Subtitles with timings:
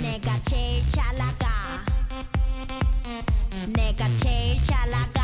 [0.00, 1.48] 내가 제일 잘 나가
[3.74, 5.20] 내가 제일 잘 나가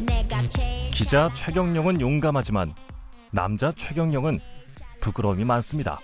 [0.00, 2.72] 내가 제일 기자 최경영은 용감하지만
[3.30, 4.40] 남자 최경영은
[5.00, 5.98] 부끄러움이 많습니다.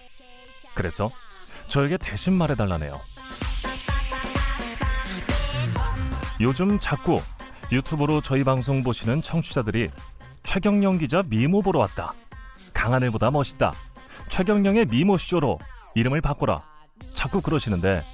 [0.75, 1.11] 그래서
[1.69, 3.00] 저에게 대신 말해달라네요.
[6.41, 7.23] 요즘 자꾸
[7.71, 9.91] 유튜브로 저희 방송 보시는 청취자들이
[10.43, 12.12] 최경영 기자 미모 보러 왔다.
[12.75, 13.73] 강하늘보다 멋있다.
[14.28, 15.59] 최경영의 미모 쇼로
[15.95, 16.62] 이름을 바꿔라.
[17.14, 18.05] 자꾸 그러시는데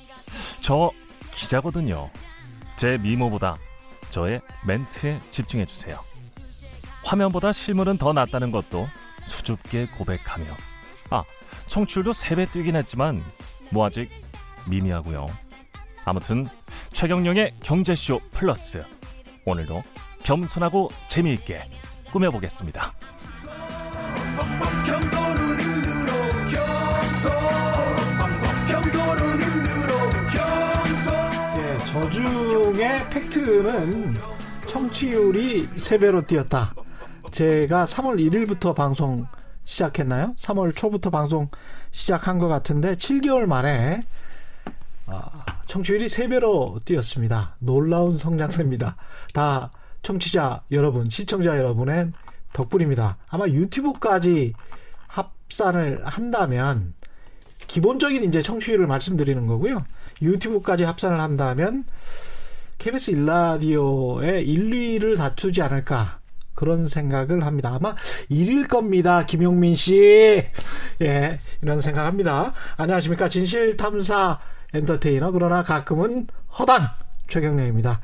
[0.61, 0.91] 저
[1.33, 2.11] 기자거든요.
[2.77, 3.57] 제 미모보다
[4.11, 6.01] 저의 멘트에 집중해 주세요.
[7.05, 8.89] 화면보다 실물은 더 낫다는 것도
[9.27, 10.47] 수줍게 고백하며
[11.11, 11.23] 아
[11.69, 13.23] 청취율도 3배 뛰긴 했지만
[13.71, 14.11] 뭐 아직
[14.67, 15.27] 미미하고요.
[16.05, 16.47] 아무튼
[16.93, 18.85] 최경영의 경제쇼 플러스
[19.45, 19.83] 오늘도
[20.23, 21.71] 겸손하고 재미있게
[22.13, 22.93] 꾸며보겠습니다.
[32.19, 34.17] 예, 저중의 팩트는
[34.67, 36.75] 청취율이 3배로 뛰었다.
[37.31, 39.27] 제가 3월 1일부터 방송
[39.65, 40.35] 시작했나요?
[40.37, 41.49] 3월 초부터 방송
[41.91, 44.01] 시작한 것 같은데 7개월 만에
[45.07, 45.31] 아,
[45.67, 47.57] 청취율이 3배로 뛰었습니다.
[47.61, 48.97] 놀라운 성장세입니다.
[49.33, 49.71] 다
[50.03, 52.11] 청취자 여러분, 시청자 여러분의
[52.53, 53.17] 덕분입니다.
[53.29, 54.55] 아마 유튜브까지
[55.07, 56.95] 합산을 한다면
[57.69, 59.85] 기본적인 이제 청취율을 말씀드리는 거고요.
[60.23, 61.85] 유튜브까지 합산을 한다면
[62.79, 66.19] KBS 일라디오의 1, 2를 다투지 않을까
[66.55, 67.73] 그런 생각을 합니다.
[67.75, 67.95] 아마
[68.31, 69.25] 1일 겁니다.
[69.25, 70.45] 김용민 씨.
[71.03, 72.53] 예, 이런 생각합니다.
[72.77, 73.29] 안녕하십니까.
[73.29, 74.41] 진실탐사
[74.75, 76.27] 엔터테이너 그러나 가끔은
[76.59, 76.89] 허당
[77.29, 78.01] 최경령입니다.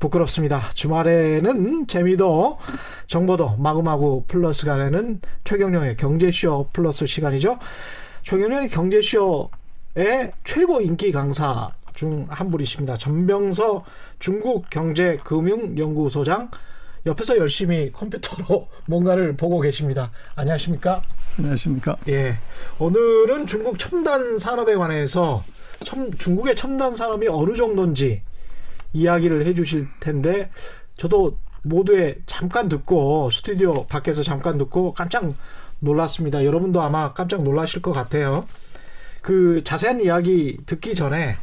[0.00, 0.60] 부끄럽습니다.
[0.74, 2.58] 주말에는 재미도
[3.06, 7.58] 정보도 마구마구 플러스가 되는 최경령의 경제쇼 플러스 시간이죠.
[8.24, 9.50] 최경령의 경제쇼
[9.94, 12.96] 의 최고 인기 강사 중 한 분이십니다.
[12.96, 13.84] 전병서
[14.18, 16.50] 중국 경제금융연구소장
[17.04, 20.10] 옆에서 열심히 컴퓨터로 뭔가를 보고 계십니다.
[20.36, 21.02] 안녕하십니까?
[21.38, 21.96] 안녕하십니까?
[22.08, 22.36] 예.
[22.78, 25.42] 오늘은 중국 첨단 산업에 관해서
[25.84, 28.22] 첨, 중국의 첨단 산업이 어느 정도인지
[28.92, 30.50] 이야기를 해 주실 텐데
[30.96, 35.28] 저도 모두에 잠깐 듣고 스튜디오 밖에서 잠깐 듣고 깜짝
[35.80, 36.44] 놀랐습니다.
[36.44, 38.46] 여러분도 아마 깜짝 놀라실 것 같아요.
[39.22, 41.36] 그 자세한 이야기 듣기 전에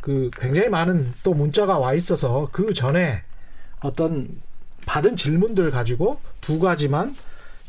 [0.00, 3.22] 그 굉장히 많은 또 문자가 와 있어서 그 전에
[3.80, 4.40] 어떤
[4.86, 7.14] 받은 질문들 가지고 두 가지만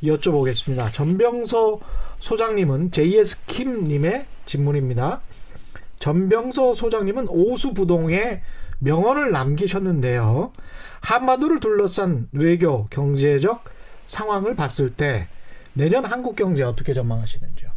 [0.04, 0.92] 여쭤보겠습니다.
[0.92, 1.80] 전병서
[2.20, 5.22] 소장님은 JS 킴님의 질문입니다.
[6.00, 8.42] 전병서 소장님은 오수부동에
[8.80, 10.52] 명언을 남기셨는데요.
[11.00, 13.64] 한반도를 둘러싼 외교, 경제적
[14.06, 15.28] 상황을 봤을 때
[15.74, 17.73] 내년 한국 경제 어떻게 전망하시는지요?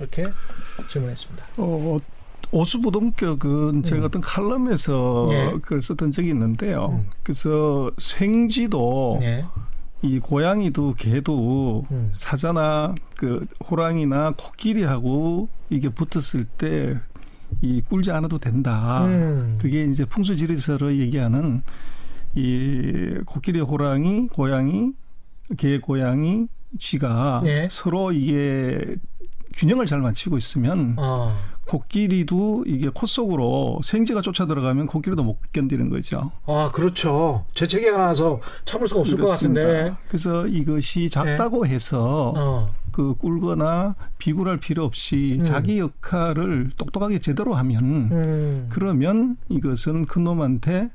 [0.00, 0.26] 이렇게
[0.90, 1.46] 질문했습니다.
[1.58, 1.98] 어,
[2.52, 5.32] 오수부동격은 제가 어떤 칼럼에서 음.
[5.32, 5.52] 예.
[5.60, 6.86] 그걸 썼던 적이 있는데요.
[6.92, 7.06] 음.
[7.22, 9.44] 그래서 생쥐도 예.
[10.02, 12.10] 이 고양이도 개도 음.
[12.14, 16.98] 사자나 그 호랑이나 코끼리하고 이게 붙었을 때
[17.62, 19.04] 이 꿀지 않아도 된다.
[19.06, 19.58] 음.
[19.60, 21.62] 그게 이제 풍수지리서로 얘기하는
[22.34, 24.92] 이 코끼리, 호랑이, 고양이,
[25.56, 26.46] 개, 고양이,
[26.78, 27.68] 쥐가 예.
[27.70, 28.94] 서로 이게
[29.54, 31.34] 균형을 잘 맞추고 있으면 어.
[31.66, 36.32] 코끼리도 이게 코 속으로 생쥐가 쫓아 들어가면 코끼리도 못 견디는 거죠.
[36.46, 37.44] 아, 그렇죠.
[37.54, 39.62] 재채기가 나서 참을 수가 없을 그렇습니다.
[39.62, 39.96] 것 같은데.
[40.08, 42.70] 그래서 이것이 작다고 해서 어.
[42.90, 45.44] 그 꿀거나 비굴할 필요 없이 음.
[45.44, 48.66] 자기 역할을 똑똑하게 제대로 하면 음.
[48.68, 50.90] 그러면 이것은 큰 놈한테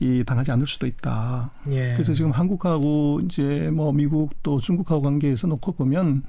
[0.00, 1.52] 이 당하지 않을 수도 있다.
[1.68, 1.92] 예.
[1.92, 6.24] 그래서 지금 한국하고 이제 뭐 미국 또 중국하고 관계에서 놓고 보면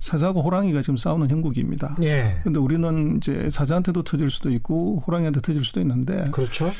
[0.00, 1.96] 사자하고 호랑이가 지금 싸우는 형국입니다.
[2.02, 2.38] 예.
[2.44, 6.70] 근데 우리는 이제 사자한테도 터질 수도 있고 호랑이한테 터질 수도 있는데 그렇죠.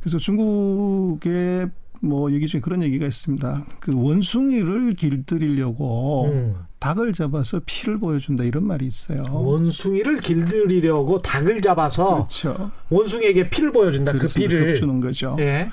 [0.00, 1.70] 그래서 중국의
[2.02, 3.64] 뭐 얘기 중에 그런 얘기가 있습니다.
[3.80, 6.56] 그 원숭이를 길들이려고 음.
[6.78, 9.24] 닭을 잡아서 피를 보여준다 이런 말이 있어요.
[9.32, 12.70] 원숭이를 길들이려고 닭을 잡아서 그렇죠.
[12.90, 14.12] 원숭이에게 피를 보여준다.
[14.12, 14.26] 그.
[14.36, 14.74] 피를.
[14.74, 15.36] 주는 거죠.
[15.38, 15.70] 예.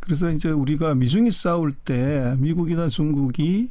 [0.00, 3.68] 그래서 이제 우리가 미중이 싸울 때 미국이나 중국이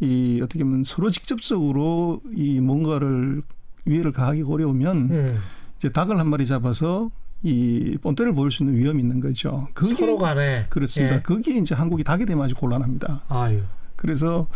[0.00, 3.42] 이 어떻게 보면 서로 직접적으로 이 뭔가를
[3.84, 5.38] 위해를 가하기 어려우면 음.
[5.76, 7.10] 이제 닭을 한 마리 잡아서
[7.42, 9.68] 이 본때를 보일 수 있는 위험이 있는 거죠.
[9.74, 11.16] 그게 서로 간에 그렇습니다.
[11.16, 11.20] 예.
[11.20, 13.22] 그게 이제 한국이 닭이 되면 아주 곤란합니다.
[13.28, 13.60] 아유.
[13.94, 14.46] 그래서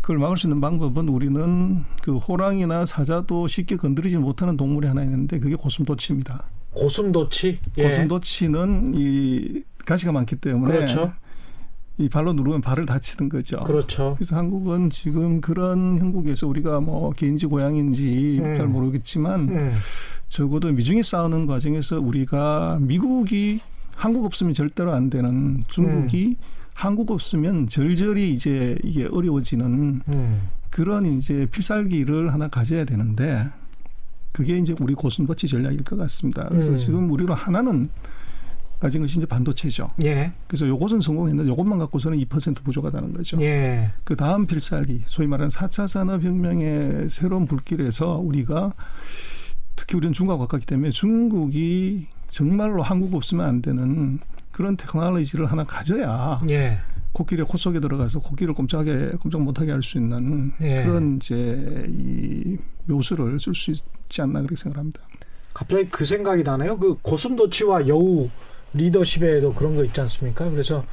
[0.00, 5.38] 그걸 막을 수 있는 방법은 우리는 그 호랑이나 사자도 쉽게 건드리지 못하는 동물이 하나 있는데
[5.38, 6.44] 그게 고슴도치입니다.
[6.72, 7.58] 고슴도치.
[7.78, 7.82] 예.
[7.88, 11.12] 고슴도치는 이 가시가 많기 때문에 그렇죠.
[11.98, 13.58] 이 발로 누르면 발을 다치는 거죠.
[13.60, 14.14] 그렇죠.
[14.16, 18.56] 그래서 한국은 지금 그런 형국에서 우리가 뭐 개인지 고향인지 음.
[18.56, 19.74] 잘 모르겠지만 음.
[20.28, 23.60] 적어도 미중이 싸우는 과정에서 우리가 미국이
[23.94, 26.36] 한국 없으면 절대로 안 되는 중국이
[26.74, 30.42] 한국 없으면 절절히 이제 이게 어려워지는 음.
[30.68, 33.42] 그런 이제 필살기를 하나 가져야 되는데
[34.32, 36.46] 그게 이제 우리 고슴도치 전략일 것 같습니다.
[36.50, 36.76] 그래서 음.
[36.76, 37.88] 지금 우리로 하나는
[38.78, 39.88] 가진 것이 이제 반도체죠.
[40.02, 40.32] 예.
[40.46, 43.38] 그래서 요것은 성공했는데 요것만 갖고서는 2% 부족하다는 거죠.
[43.40, 43.90] 예.
[44.04, 48.74] 그 다음 필살기, 소위 말하는 4차 산업혁명의 새로운 불길에서 우리가
[49.76, 54.18] 특히 우리는 중국과 가깝기 때문에 중국이 정말로 한국 없으면 안 되는
[54.52, 56.78] 그런 테크놀로지를 하나 가져야 예.
[57.12, 60.82] 코끼리 코 속에 들어가서 코끼리를 꼼짝하게 꼼짝 못하게 할 수 있는 예.
[60.82, 65.00] 그런 이제 이 묘수를 쓸 수 있지 않나 그렇게 생각합니다.
[65.54, 66.78] 갑자기 그 생각이 나네요.
[66.78, 68.28] 그 고슴도치와 여우
[68.76, 70.48] 리더십에도 그런 거 있지 않습니까?
[70.50, 70.84] 그래서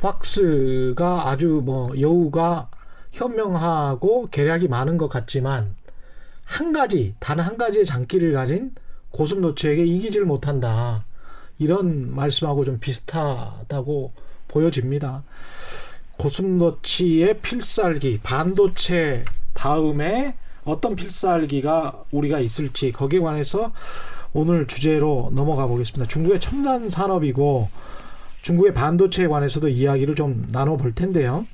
[0.00, 2.68] 박스가 아주 뭐 여우가
[3.12, 5.74] 현명하고 계략이 많은 것 같지만
[6.44, 8.74] 한 가지 단 한 가지의 장기를 가진
[9.10, 11.04] 고슴도치에게 이기질 못한다.
[11.58, 14.12] 이런 말씀하고 좀 비슷하다고
[14.48, 15.22] 보여집니다.
[16.18, 19.24] 고슴도치의 필살기 반도체
[19.54, 23.72] 다음에 어떤 필살기가 우리가 있을지 거기에 관해서
[24.34, 26.08] 오늘 주제로 넘어가 보겠습니다.
[26.08, 27.68] 중국의 첨단 산업이고
[28.42, 31.44] 중국의 반도체에 관해서도 이야기를 좀 나눠 볼 텐데요.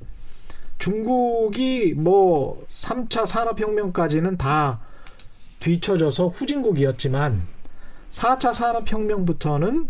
[0.77, 4.79] 중국이 뭐 3차 산업혁명까지는 다
[5.59, 7.41] 뒤처져서 후진국이었지만
[8.09, 9.89] 4차 산업혁명부터는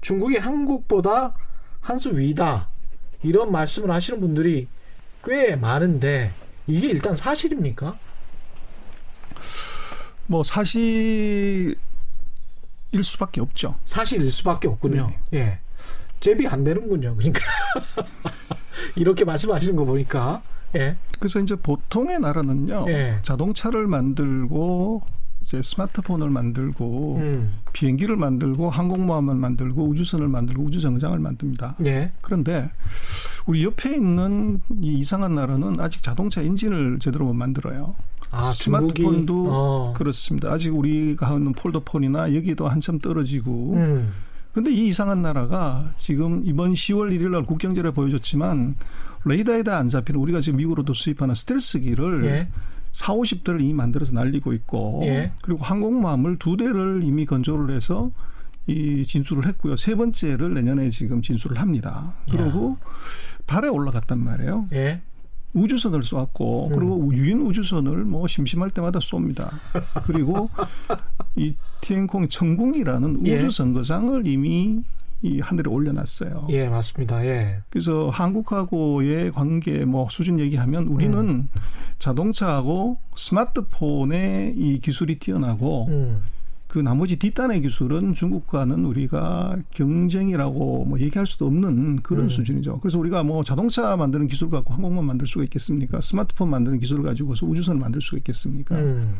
[0.00, 1.34] 중국이 한국보다
[1.80, 2.68] 한 수 위다.
[3.22, 4.68] 이런 말씀을 하시는 분들이
[5.22, 6.30] 꽤 많은데
[6.66, 7.96] 이게 일단 사실입니까?
[10.26, 11.76] 뭐 사실
[12.94, 13.74] 일 수밖에 없죠.
[13.84, 15.10] 사실일 수밖에 없군요.
[15.34, 15.58] 예.
[16.20, 17.16] 제비 안 되는군요.
[17.16, 17.42] 그러니까
[18.96, 20.42] 이렇게 말씀하시는 거 보니까
[20.76, 20.96] 예.
[21.18, 23.18] 그래서 이제 보통의 나라는요 예.
[23.22, 25.02] 자동차를 만들고
[25.42, 27.58] 이제 스마트폰을 만들고 음.
[27.72, 31.76] 비행기를 만들고 항공모함을 만들고 우주선을 만들고 우주정장을 만듭니다.
[31.84, 32.12] 예.
[32.22, 32.70] 그런데
[33.46, 37.94] 우리 옆에 있는 이 이상한 나라는 아직 자동차 엔진을 제대로 못 만들어요.
[38.30, 39.92] 아, 스마트폰도 어.
[39.96, 40.50] 그렇습니다.
[40.50, 43.74] 아직 우리가 하는 폴더폰이나 여기도 한참 떨어지고.
[43.74, 44.12] 음.
[44.52, 48.76] 근데 이 이상한 나라가 지금 이번 10월 1일 날 국경제를 보여줬지만
[49.24, 52.48] 레이더에다 안 잡히는 우리가 지금 미국으로도 수입하는 스텔스기를 예.
[52.92, 55.32] 4, 50대를 이미 만들어서 날리고 있고 예.
[55.42, 58.12] 그리고 항공모함을 두 대를 이미 건조를 해서
[58.66, 59.74] 이 진수를 했고요.
[59.74, 62.14] 세 번째를 내년에 지금 진수를 합니다.
[62.30, 62.78] 그리고
[63.46, 64.68] 달에 올라갔단 말이에요.
[64.72, 65.02] 예.
[65.54, 66.74] 우주선을 쏘았고 음.
[66.74, 69.50] 그리고 유인 우주선을 뭐 심심할 때마다 쏩니다.
[70.04, 70.50] 그리고
[71.36, 73.36] 이 티엔콩 천궁이라는 예.
[73.36, 74.82] 우주 선거장을 이미
[75.22, 76.48] 이 하늘에 올려놨어요.
[76.50, 77.24] 예, 맞습니다.
[77.24, 77.62] 예.
[77.70, 81.48] 그래서 한국하고의 관계 뭐 수준 얘기하면 우리는 음.
[81.98, 86.22] 자동차하고 스마트폰의 이 기술이 뛰어나고 음.
[86.74, 92.28] 그 나머지 뒷단의 기술은 중국과는 우리가 경쟁이라고 뭐 얘기할 수도 없는 그런 음.
[92.28, 92.80] 수준이죠.
[92.80, 96.00] 그래서 우리가 뭐 자동차 만드는 기술 갖고 항공만 만들 수가 있겠습니까?
[96.00, 98.74] 스마트폰 만드는 기술을 가지고서 우주선을 만들 수가 있겠습니까?
[98.74, 99.14] 음.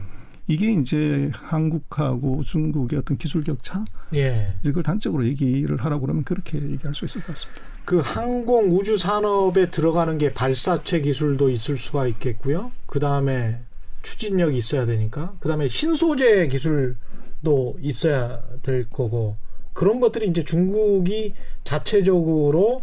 [0.49, 3.85] 이게 이제 한국하고 중국의 어떤 기술 격차
[4.15, 4.53] 예.
[4.67, 7.63] 이걸 단적으로 얘기를 하라고 그러면 그렇게 얘기할 수 있을 것 같습니다.
[7.85, 12.73] 그 항공 우주 산업에 들어가는 게 발사체 기술도 있을 수가 있겠고요.
[12.87, 13.61] 그 다음에
[14.03, 15.37] 추진력이 있어야 되니까.
[15.39, 16.97] 그 다음에 신소재 기술
[17.45, 19.37] 도 있어야 될 거고.
[19.75, 21.35] 그런 것들이 이제 중국이
[21.65, 22.83] 자체적으로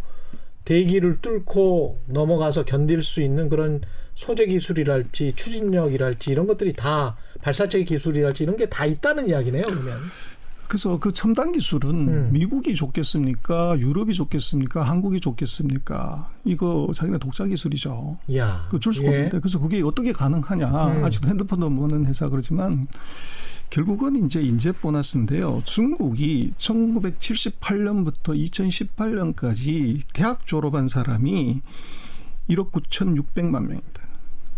[0.64, 3.80] 대기를 뚫고 넘어가서 견딜 수 있는 그런
[4.14, 9.62] 소재 기술이랄지 추진력이랄지 이런 것들이 다 발사체 기술이랄지 이런 게 다 있다는 이야기네요.
[9.64, 9.98] 그러면.
[10.68, 12.28] 그래서 그 첨단 기술은 음.
[12.32, 13.78] 미국이 좋겠습니까?
[13.78, 14.82] 유럽이 좋겠습니까?
[14.82, 16.30] 한국이 좋겠습니까?
[16.44, 18.16] 이거 자기네 독자 기술이죠.
[18.36, 18.66] 야.
[18.70, 19.14] 그 줄 수가 예.
[19.16, 20.66] 없는데 그래서 그게 어떻게 가능하냐?
[20.98, 21.04] 음.
[21.04, 22.86] 아직도 핸드폰도 없는 회사 그러지만
[23.72, 25.62] 결국은 이제 인재 보너스인데요.
[25.64, 31.62] 중국이 1978년부터 2018년까지 대학 졸업한 사람이
[32.50, 34.02] 1억 9,600만 명입니다.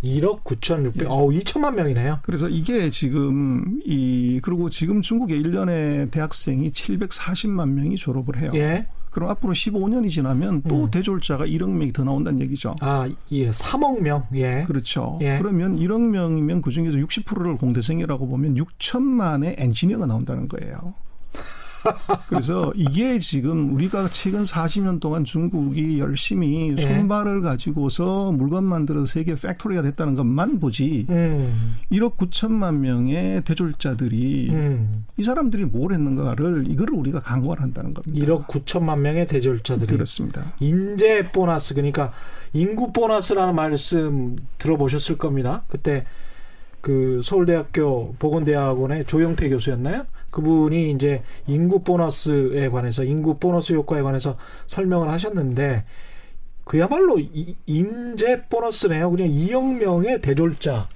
[0.03, 1.03] 1억 9,600.
[1.03, 1.07] 예.
[1.07, 2.19] 어우, 2천만 명이네요.
[2.23, 8.51] 그래서 이게 지금 이 그리고 지금 중국의 1년에 대학생이 740만 명이 졸업을 해요.
[8.57, 8.89] 예.
[9.15, 10.91] 그럼 앞으로 15년이 지나면 또 음.
[10.91, 12.75] 대졸자가 1억 명이 더 나온다는 얘기죠.
[12.81, 14.27] 아, 예, 3억 명.
[14.35, 14.65] 예.
[14.67, 15.21] 그렇죠.
[15.23, 15.39] 예.
[15.39, 20.95] 그러면 1억 명이면 그 중에서 60%를 공대생이라고 보면 6천만의 엔지니어가 나온다는 거예요.
[22.29, 26.83] 그래서 이게 지금 우리가 최근 40년 동안 중국이 열심히 예.
[26.83, 35.05] 손발을 가지고서 물건 만들어서 세계 factory가 됐다는 것만 보지 음, 1억 9천만 명의 대졸자들이 음.
[35.17, 38.27] 이 사람들이 뭘 했는가를 이거를 우리가 강구를 한다는 겁니다.
[38.27, 40.53] 1억 9천만 명의 대졸자들이 그렇습니다.
[40.61, 42.13] 인재 보너스 그러니까
[42.53, 45.65] 인구 보너스라는 말씀 들어보셨을 겁니다.
[45.69, 46.05] 그때
[46.81, 50.05] 그 서울대학교 보건대학원의 조영태 교수였나요?
[50.35, 54.35] 그분이 이제 인구 보너스에 관해서 인구 보너스 효과에 관해서
[54.67, 55.85] 설명을 하셨는데
[56.65, 59.11] 그야말로 이- 인재 보너스네요.
[59.13, 60.89] 그냥 2억 명의 대졸자.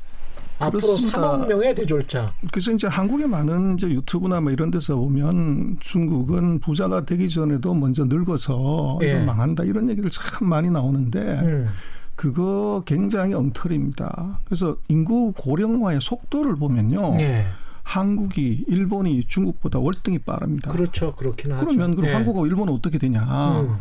[0.58, 1.20] 앞으로 그렇습니다.
[1.38, 2.32] 3억 명의 대졸자.
[2.52, 8.06] 그래서 이제 한국의 많은 이제 유튜브나 뭐 이런 데서 보면 중국은 부자가 되기 전에도 먼저
[8.06, 9.22] 늙어서 예.
[9.24, 11.68] 망한다 이런 얘기들 참 많이 나오는데 음.
[12.16, 14.40] 그거 굉장히 엉터리입니다.
[14.46, 17.18] 그래서 인구 고령화의 속도를 보면요.
[17.20, 17.44] 예.
[17.88, 20.70] 한국이 일본이 중국보다 월등히 빠릅니다.
[20.70, 21.14] 그렇죠.
[21.14, 21.64] 그렇긴 하죠.
[21.64, 22.12] 그러면 그럼 예.
[22.12, 23.62] 한국하고 일본은 어떻게 되냐?
[23.62, 23.76] 음.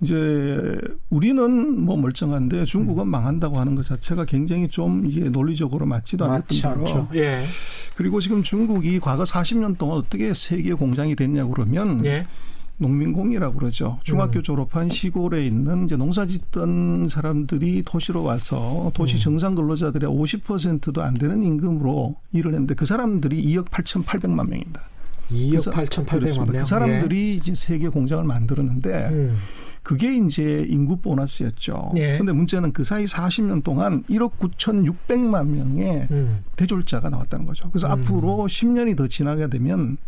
[0.00, 0.78] 이제
[1.10, 7.08] 우리는 뭐 멀쩡한데 중국은 망한다고 하는 것 자체가 굉장히 좀 이게 논리적으로 맞지도 않을 뿐더러.
[7.16, 7.42] 예.
[7.96, 12.26] 그리고 지금 중국이 과거 40년 동안 어떻게 세계 공장이 됐냐 그러면 예.
[12.78, 13.98] 농민공이라고 그러죠.
[14.02, 14.42] 중학교 음.
[14.42, 18.90] 졸업한 시골에 있는 이제 농사 짓던 사람들이 도시로 와서 음.
[18.94, 24.80] 도시 정상 근로자들의 50%도 안 되는 임금으로 일을 했는데 그 사람들이 2억 8,800만 명입니다.
[25.30, 26.52] 2억 그래서- 8,800만 그렇습니다.
[26.52, 26.62] 명.
[26.62, 29.14] 그 사람들이 이제 세계 공장을 만들었는데 예.
[29.14, 29.36] 음.
[29.82, 31.92] 그게 이제 인구 보너스였죠.
[31.96, 32.12] 예.
[32.14, 36.42] 그런데 문제는 그 사이 40년 동안 1억 9,600만 명의 음.
[36.56, 37.68] 대졸자가 나왔다는 거죠.
[37.70, 37.92] 그래서 음.
[37.92, 39.98] 앞으로 10년이 더 지나게 되면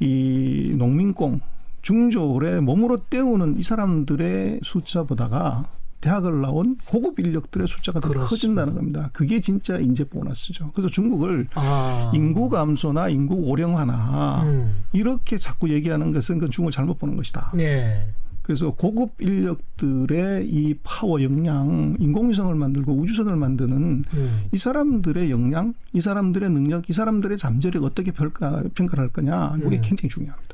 [0.00, 1.40] 이 농민공
[1.82, 5.68] 중졸에 몸으로 때우는 이 사람들의 숫자보다가
[6.00, 8.28] 대학을 나온 고급 인력들의 숫자가 더 그렇습니다.
[8.28, 9.10] 커진다는 겁니다.
[9.12, 10.70] 그게 진짜 인재 보너스죠.
[10.74, 12.10] 그래서 중국을 아.
[12.12, 14.84] 인구 감소나 인구 고령화나 음.
[14.92, 17.52] 이렇게 자꾸 얘기하는 것은 그 중국을 잘못 보는 것이다.
[17.60, 18.08] 예.
[18.42, 24.42] 그래서 고급 인력들의 이 파워 역량, 인공위성을 만들고 우주선을 만드는 음.
[24.52, 29.76] 이 사람들의 역량, 이 사람들의 능력, 이 사람들의 잠재력 어떻게 평가, 평가를 할 거냐, 이게
[29.76, 29.80] 음.
[29.80, 30.51] 굉장히 중요합니다.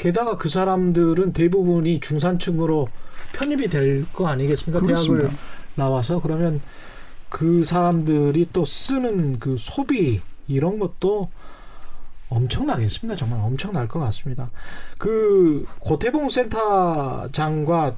[0.00, 2.88] 게다가 그 사람들은 대부분이 중산층으로
[3.34, 4.80] 편입이 될 거 아니겠습니까?
[4.80, 5.28] 그렇습니다.
[5.28, 5.38] 대학을
[5.76, 6.60] 나와서 그러면
[7.28, 11.28] 그 사람들이 또 쓰는 그 소비 이런 것도
[12.30, 13.16] 엄청나겠습니다.
[13.16, 14.50] 정말 엄청날 것 같습니다.
[14.98, 17.96] 그 고태봉 센터장과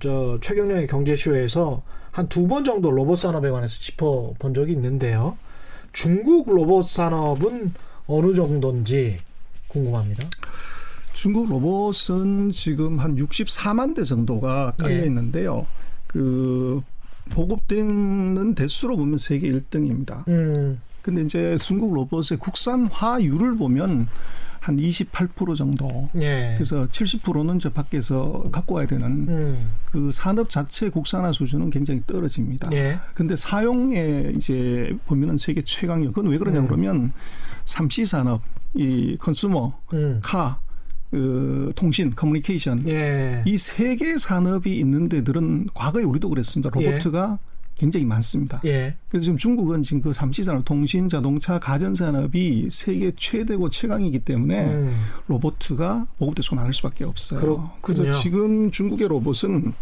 [0.00, 5.36] 저 최경련의 경제쇼에서 한 두 번 정도 로봇 산업에 관해서 짚어 본 적이 있는데요.
[5.92, 7.74] 중국 로봇 산업은
[8.06, 9.18] 어느 정도인지
[9.68, 10.26] 궁금합니다.
[11.18, 15.06] 중국 로봇은 지금 한 64만 대 정도가 깔려 네.
[15.06, 15.66] 있는데요.
[16.06, 16.80] 그
[17.30, 20.28] 보급되는 대수로 보면 세계 1등입니다.
[20.28, 24.06] 음, 근데 이제 중국 로봇의 국산화율을 보면
[24.60, 26.08] 한 28% 정도.
[26.20, 26.52] 예.
[26.54, 32.70] 그래서 70%는 저 밖에서 갖고 와야 되는 음, 그 산업 자체 국산화 수준은 굉장히 떨어집니다.
[32.74, 32.96] 예.
[33.14, 36.12] 근데 사용에 이제 보면은 세계 최강이요.
[36.12, 36.66] 그건 왜 그러냐 음.
[36.68, 37.12] 그러면
[37.64, 38.40] 3C 산업,
[38.74, 40.60] 이 consumer, 음, car,
[41.10, 43.42] 그 통신, 커뮤니케이션 예.
[43.46, 46.70] 이 세 개 산업이 있는 데들은 과거에 우리도 그랬습니다.
[46.72, 47.38] 로보트가
[47.78, 48.60] 굉장히 많습니다.
[48.66, 48.96] 예.
[49.08, 54.66] 그래서 지금 중국은 지금 그 3C 산업, 통신, 자동차, 가전 산업이 세계 최대고 최강이기 때문에
[54.66, 54.96] 음,
[55.28, 57.40] 로보트가 보급대수가 많을 수밖에 없어요.
[57.40, 57.70] 그렇군요.
[57.80, 59.72] 그래서 지금 중국의 로봇은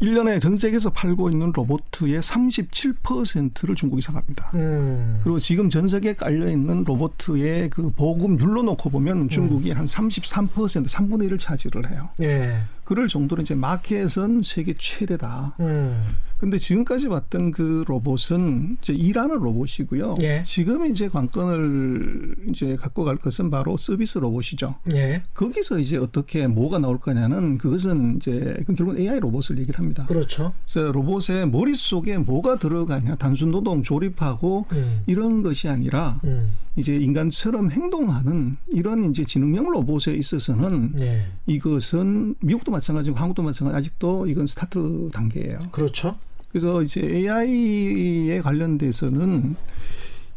[0.00, 4.50] 1년에 전 세계에서 팔고 있는 로보트의 37%를 중국이 사갑니다.
[4.54, 10.88] 음, 그리고 지금 전 세계에 깔려 있는 로보트의 그 보급률로 놓고 보면 중국이 한 33%,
[10.88, 12.08] 3분의 1을 차지를 해요.
[12.22, 12.60] 예.
[12.84, 15.56] 그럴 정도로 이제 마켓은 세계 최대다.
[15.60, 16.04] 음,
[16.40, 20.14] 근데 지금까지 봤던 그 로봇은 이제 일하는 로봇이고요.
[20.22, 20.42] 예.
[20.42, 24.74] 지금 이제 관건을 이제 갖고 갈 것은 바로 서비스 로봇이죠.
[24.94, 25.22] 예.
[25.34, 30.06] 거기서 이제 어떻게 뭐가 나올 거냐는 그것은 이제 결국 AI 로봇을 얘기를 합니다.
[30.06, 30.54] 그렇죠.
[30.64, 37.70] 그래서 로봇의 머릿속에 뭐가 들어가냐, 단순 노동 조립하고 음, 이런 것이 아니라 음, 이제 인간처럼
[37.70, 41.26] 행동하는 이런 이제 지능형 로봇에 있어서는 예.
[41.46, 45.58] 이것은 미국도 마찬가지고 한국도 마찬가지 아직도 이건 스타트 단계예요.
[45.70, 46.14] 그렇죠.
[46.50, 49.54] 그래서 이제 AI에 관련돼서는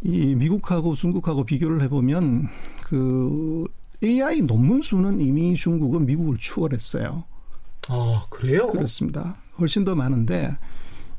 [0.03, 2.47] 이 미국하고 중국하고 비교를 해보면
[2.83, 3.65] 그
[4.03, 7.23] AI 논문 수는 이미 중국은 미국을 추월했어요.
[7.87, 8.67] 아, 그래요?
[8.67, 9.37] 그렇습니다.
[9.57, 10.55] 훨씬 더 많은데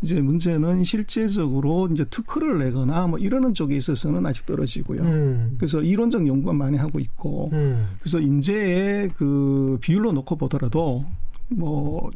[0.03, 5.03] 이제 문제는 실제적으로 이제 특허를 내거나 뭐 이러는 쪽에 있어서는 아직 떨어지고요.
[5.03, 11.05] 음, 그래서 이론적 연구만 많이 하고 있고 음, 그래서 인재의 그 비율로 놓고 보더라도
[11.49, 12.11] 뭐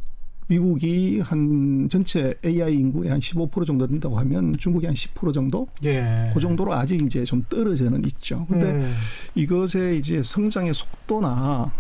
[0.49, 5.69] 미국이 한 전체 AI 인구의 한 15% 정도 된다고 하면 중국이 한 10% 정도?
[5.85, 6.31] 예.
[6.33, 8.47] 그 정도로 아직 이제 좀 떨어져는 있죠.
[8.49, 8.95] 근데 음.
[9.35, 11.71] 이것의 이제 성장의 속도나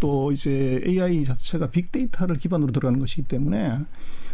[0.00, 3.78] 또 이제 AI 자체가 빅데이터를 기반으로 들어가는 것이기 때문에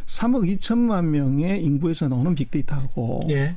[0.06, 3.56] 3억 2천만 명의 인구에서 나오는 빅데이터하고 예.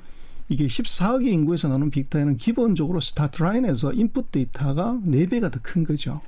[0.50, 6.22] 이게 14억의 인구에서 나오는 빅데이터는 기본적으로 스타트 라인에서 인풋 데이터가 4배가 더 큰 거죠.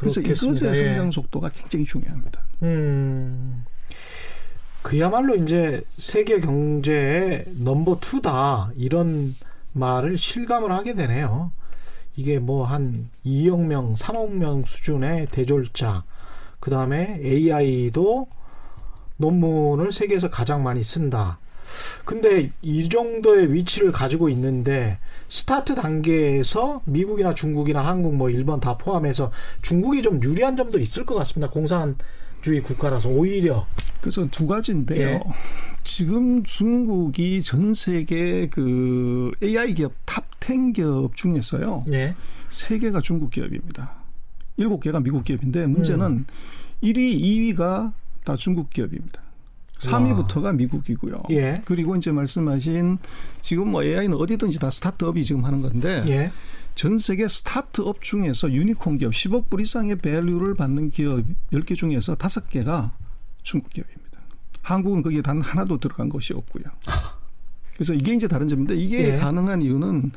[0.00, 0.66] 그래서 그렇겠습니다.
[0.66, 0.86] 이것의 예.
[0.88, 2.40] 성장 속도가 굉장히 중요합니다.
[2.62, 3.64] 음.
[4.82, 9.34] 그야말로 이제 세계 경제의 넘버 투다 이런
[9.72, 11.52] 말을 실감을 하게 되네요.
[12.16, 16.04] 이게 뭐 한 2억 명, 3억 명 수준의 대졸자,
[16.60, 18.26] 그 다음에 AI도
[19.18, 21.38] 논문을 세계에서 가장 많이 쓴다.
[22.04, 24.98] 근데 이 정도의 위치를 가지고 있는데
[25.30, 29.30] 스타트 단계에서 미국이나 중국이나 한국 뭐 일본 다 포함해서
[29.62, 31.48] 중국이 좀 유리한 점도 있을 것 같습니다.
[31.50, 33.64] 공산주의 국가라서 오히려
[34.00, 35.08] 그래서 두 가지인데요.
[35.08, 35.20] 예.
[35.84, 41.84] 지금 중국이 전 세계 그 AI 기업 top 10 기업 중에서요.
[41.92, 42.16] 예.
[42.48, 44.00] 세 개가 중국 기업입니다.
[44.56, 46.26] 일곱 개가 미국 기업인데 문제는 음.
[46.82, 47.92] 1위, 2위가
[48.24, 49.22] 다 중국 기업입니다.
[49.80, 51.22] 3위부터가 미국이고요.
[51.30, 51.62] 예.
[51.64, 52.98] 그리고 이제 말씀하신
[53.40, 56.30] 지금 뭐 AI는 어디든지 다 스타트업이 지금 하는 건데 예.
[56.74, 62.90] 전 세계 스타트업 중에서 유니콘 기업 10억 불 이상의 value를 받는 기업 10개 중에서 5개가
[63.42, 64.20] 중국 기업입니다.
[64.62, 66.64] 한국은 거기에 단 하나도 들어간 것이 없고요.
[67.74, 69.16] 그래서 이게 이제 다른 점인데 이게 예.
[69.16, 70.12] 가능한 이유는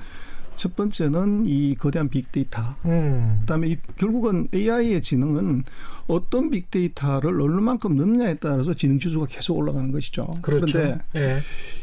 [0.55, 2.61] 첫 번째는 이 거대한 빅데이터.
[2.85, 3.37] 음.
[3.41, 5.63] 그다음에 이 결국은 AI의 지능은
[6.07, 10.27] 어떤 빅데이터를 얼마만큼 넣느냐에 따라서 지능 지수가 계속 올라가는 것이죠.
[10.41, 10.77] 그렇죠.
[10.77, 11.39] 그런데 예.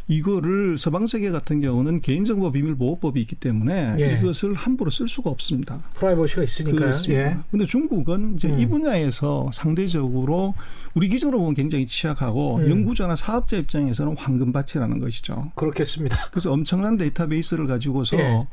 [0.09, 4.19] 이거를 서방 세계 같은 경우는 개인정보 비밀 보호법이 있기 때문에 예.
[4.19, 5.83] 이것을 함부로 쓸 수가 없습니다.
[5.95, 6.81] 프라이버시가 있으니까요.
[6.81, 7.23] 그렇습니다.
[7.23, 7.37] 예.
[7.50, 8.59] 근데 중국은 이제 음.
[8.59, 10.55] 이 분야에서 상대적으로
[10.95, 12.71] 우리 기준으로 보면 굉장히 취약하고 음.
[12.71, 15.53] 연구자나 사업자 입장에서는 황금밭이라는 것이죠.
[15.55, 16.17] 그렇겠습니다.
[16.31, 18.47] 그래서 엄청난 데이터베이스를 가지고서 예.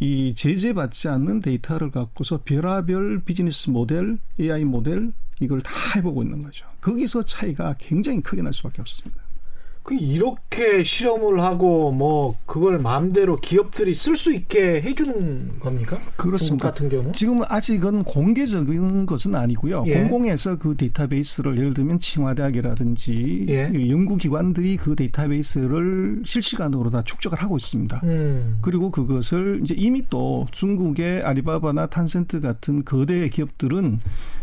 [0.00, 6.66] 이 제재받지 않는 데이터를 갖고서 별하별 비즈니스 모델, AI 모델 이걸 다 해보고 있는 거죠.
[6.80, 9.25] 거기서 차이가 굉장히 크게 날 수밖에 없습니다.
[9.86, 15.96] 그 이렇게 실험을 하고 뭐 그걸 마음대로 기업들이 쓸 수 있게 해주는 겁니까?
[16.16, 16.70] 그렇습니다.
[16.70, 17.12] 같은 경우.
[17.12, 19.84] 지금은 아직은 공개적인 것은 아니고요.
[19.86, 20.00] 예.
[20.00, 23.70] 공공에서 그 데이터베이스를 예를 들면 칭화대학이라든지 예.
[23.72, 28.00] 이 연구기관들이 그 데이터베이스를 실시간으로 다 축적을 하고 있습니다.
[28.02, 28.58] 음.
[28.62, 34.00] 그리고 그것을 이제 이미 또 중국의 아리바바나 탄센트 같은 거대 기업들은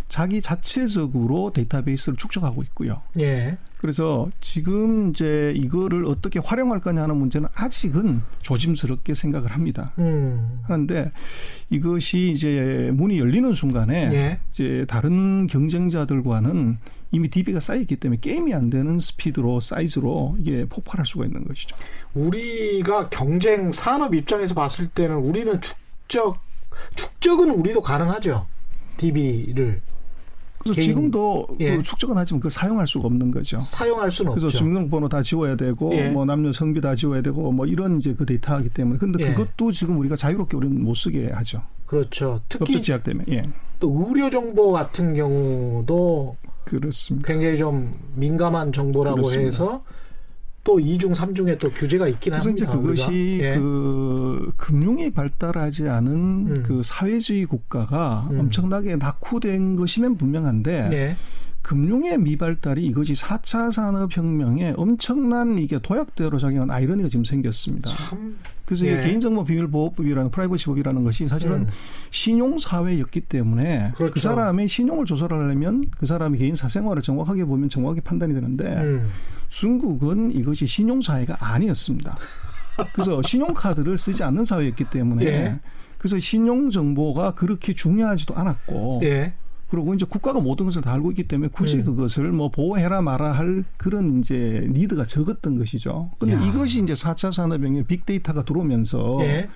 [0.08, 3.02] 자기 자체적으로 데이터베이스를 축적하고 있고요.
[3.20, 3.58] 예.
[3.84, 9.92] 그래서 지금 이제 이거를 어떻게 활용할 거냐 하는 문제는 아직은 조심스럽게 생각을 합니다.
[9.98, 10.62] 음.
[10.64, 11.12] 하는데
[11.70, 14.40] 이것이 이제 문이 열리는 순간에 예.
[14.50, 16.78] 이제 다른 경쟁자들과는
[17.12, 21.76] 이미 DB가 쌓여있기 때문에 게임이 안 되는 스피드로 사이즈로 이게 폭발할 수가 있는 것이죠.
[22.14, 26.38] 우리가 경쟁 산업 입장에서 봤을 때는 우리는 축적
[26.96, 28.48] 축적은 우리도 가능하죠.
[28.96, 29.82] DB를
[30.64, 31.78] 그래서 개인- 지금도 예.
[31.78, 33.60] 그 축적은 하지만 그걸 사용할 수가 없는 거죠.
[33.62, 34.58] 사용할 수는 그래서 없죠.
[34.60, 36.10] 주민등록번호 다 지워야 되고 예.
[36.10, 39.34] 뭐 남녀 성비 다 지워야 되고 뭐 이런 이제 그 데이터이기 때문에 근데 예.
[39.34, 41.62] 그것도 지금 우리가 자유롭게 우리는 못 쓰게 하죠.
[41.86, 42.40] 그렇죠.
[42.50, 43.44] 특히 법적 제약 때문에 예
[43.80, 47.28] 또 의료 정보 같은 경우도 그렇습니다.
[47.28, 49.46] 굉장히 좀 민감한 정보라고 그렇습니다.
[49.50, 49.84] 해서
[50.64, 52.82] 또 이중 삼중에 또 규제가 있긴 그래서 이제 합니다.
[52.82, 53.44] 그것이 우리가.
[53.44, 53.56] 예.
[53.58, 56.64] 그 금융이 발달하지 않은 음.
[56.66, 58.40] 그 사회주의 국가가 음.
[58.40, 61.16] 엄청나게 낙후된 것이면 분명한데 예.
[61.62, 67.90] 금융의 미발달이 이것이 4차 산업혁명에 엄청난 이게 도약대로 작용한 아이러니가 지금 생겼습니다.
[67.90, 68.94] 참 그래서 예.
[68.94, 71.68] 이게 개인정보 비밀보호법이라는 프라이버시 법이라는 것이 사실은 음.
[72.12, 74.20] 신용사회였기 때문에 그 그렇죠.
[74.22, 79.10] 사람의 신용을 조사를 하려면 그 사람이 개인 사생활을 정확하게 보면 정확하게 판단이 되는데 음.
[79.50, 82.16] 중국은 이것이 신용사회가 아니었습니다.
[82.94, 85.60] 그래서 신용카드를 쓰지 않는 사회였기 때문에 예.
[85.98, 89.34] 그래서 신용 정보가 그렇게 중요하지도 않았고 예.
[89.74, 91.84] 그리고 이제 국가가 모든 것을 다 알고 있기 때문에 굳이 음.
[91.84, 96.12] 그것을 뭐 보호해라 마라 할 그런 이제 니드가 적었던 것이죠.
[96.20, 96.46] 근데 야.
[96.46, 99.50] 이것이 이제 4차 산업혁명 빅데이터가 들어오면서 예.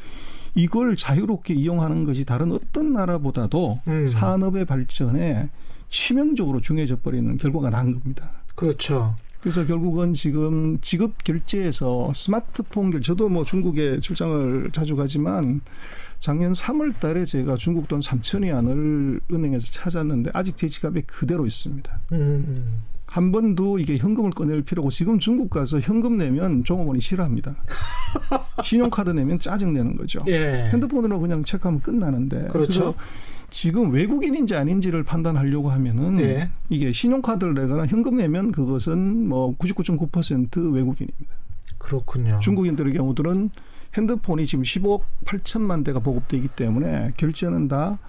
[0.55, 4.07] 이걸 자유롭게 이용하는 것이 다른 어떤 나라보다도 음.
[4.07, 5.51] 산업의 발전에
[5.91, 8.31] 치명적으로 중요해져 버리는 결과가 난 겁니다.
[8.55, 9.13] 그렇죠.
[9.39, 15.61] 그래서 결국은 지금 지급 결제에서 스마트폰 결 저도 뭐 중국에 출장을 자주 가지만
[16.19, 21.99] 작년 3월 달에 제가 중국 돈 3천위 안을 은행에서 찾았는데 아직 제 지갑에 그대로 있습니다.
[22.13, 22.83] 음, 음.
[23.07, 27.55] 한 번도 이게 현금을 꺼낼 필요고 지금 중국 가서 현금 내면 종업원이 싫어합니다.
[28.63, 30.19] 신용카드 내면 짜증 내는 거죠.
[30.27, 30.69] 예.
[30.73, 32.93] 핸드폰으로 그냥 체크하면 끝나는데 그렇죠.
[33.49, 36.49] 지금 외국인인지 아닌지를 판단하려고 하면은 예.
[36.69, 41.33] 이게 신용카드를 내거나 현금 내면 그것은 뭐 99.9% 외국인입니다.
[41.77, 42.39] 그렇군요.
[42.41, 43.49] 중국인들의 경우들은
[43.97, 47.99] 핸드폰이 지금 15억 8천만 대가 보급되기 때문에 결제는 다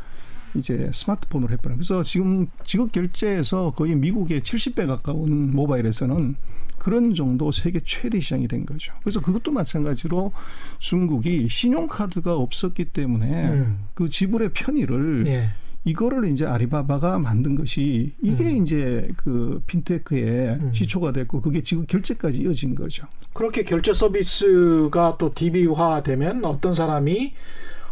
[0.54, 1.78] 이제 스마트폰으로 해버려요.
[1.78, 6.36] 그래서 지금 지급 결제에서 거의 미국의 70배 가까운 모바일에서는
[6.78, 8.94] 그런 정도 세계 최대 시장이 된 거죠.
[9.02, 10.32] 그래서 그것도 마찬가지로
[10.78, 13.78] 중국이 신용카드가 없었기 때문에 음.
[13.94, 15.50] 그 지불의 편의를 예.
[15.88, 20.72] 이거를 이제 아리바바가 만든 것이 이게 이제 그 핀테크의 음.
[20.72, 23.06] 시초가 됐고 그게 지금 결제까지 이어진 거죠.
[23.32, 27.32] 그렇게 결제 서비스가 또 DB화 되면 어떤 사람이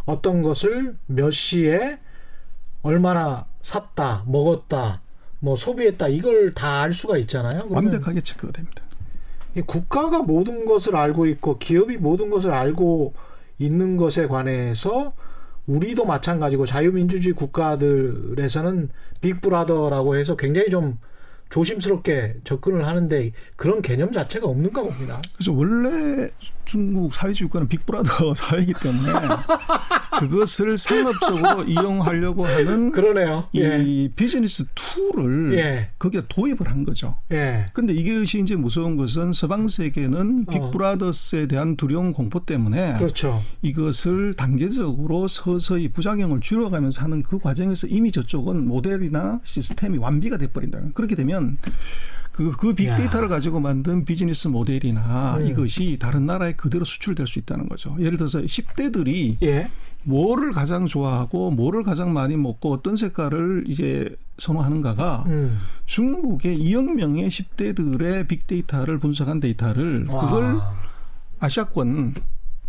[0.05, 1.97] 어떤 것을 몇 시에
[2.83, 5.01] 얼마나 샀다, 먹었다,
[5.39, 7.65] 뭐 소비했다 이걸 다 알 수가 있잖아요.
[7.69, 8.83] 완벽하게 체크가 됩니다.
[9.55, 13.13] 이 국가가 모든 것을 알고 있고 기업이 모든 것을 알고
[13.57, 15.13] 있는 것에 관해서
[15.67, 18.89] 우리도 마찬가지고 자유민주주의 국가들에서는
[19.21, 20.97] 빅브라더라고 해서 굉장히 좀
[21.49, 25.21] 조심스럽게 접근을 하는데 그런 개념 자체가 없는가 봅니다.
[25.35, 26.29] 그래서 원래
[26.65, 29.11] 중국 사회주의 국가는 빅브라더 사회이기 때문에
[30.19, 33.47] 그것을 상업적으로 이용하려고 하는 그러네요.
[33.55, 33.83] 예.
[33.85, 35.89] 이 비즈니스 tool을 예.
[35.97, 37.15] 거기에 도입을 한 거죠.
[37.31, 37.67] 예.
[37.73, 40.51] 근데 이것이 이제 무서운 것은 서방 세계는 어.
[40.51, 43.41] 빅브라더스에 대한 두려움 공포 때문에 그렇죠.
[43.61, 50.93] 이것을 단계적으로 서서히 부작용을 줄여가면서 하는 그 과정에서 이미 저쪽은 모델이나 시스템이 완비가 돼 버린다는
[50.93, 51.36] 그렇게 되면
[52.37, 55.47] 그, 그 빅데이터를 가지고 만든 비즈니스 모델이나 음.
[55.47, 57.95] 이것이 다른 나라에 그대로 수출될 수 있다는 거죠.
[57.99, 59.69] 예를 들어서 10대들이 예.
[60.03, 65.59] 뭐를 가장 좋아하고 뭐를 가장 많이 먹고 어떤 색깔을 이제 선호하는가가 음.
[65.85, 70.73] 중국의 2억 명의 10대들의 빅데이터를 분석한 데이터를 그걸 와.
[71.39, 72.13] 아시아권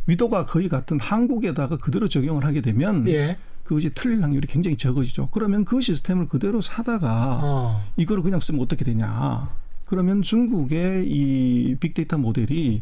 [0.07, 3.37] 위도가 거의 같은 한국에다가 그대로 적용을 하게 되면 예.
[3.69, 5.29] 그것이 틀릴 확률이 굉장히 적어지죠.
[5.31, 7.85] 그러면 그 시스템을 그대로 사다가 어.
[7.99, 9.51] 이거를 그냥 쓰면 어떻게 되냐.
[9.85, 12.81] 그러면 중국의 이 빅데이터 모델이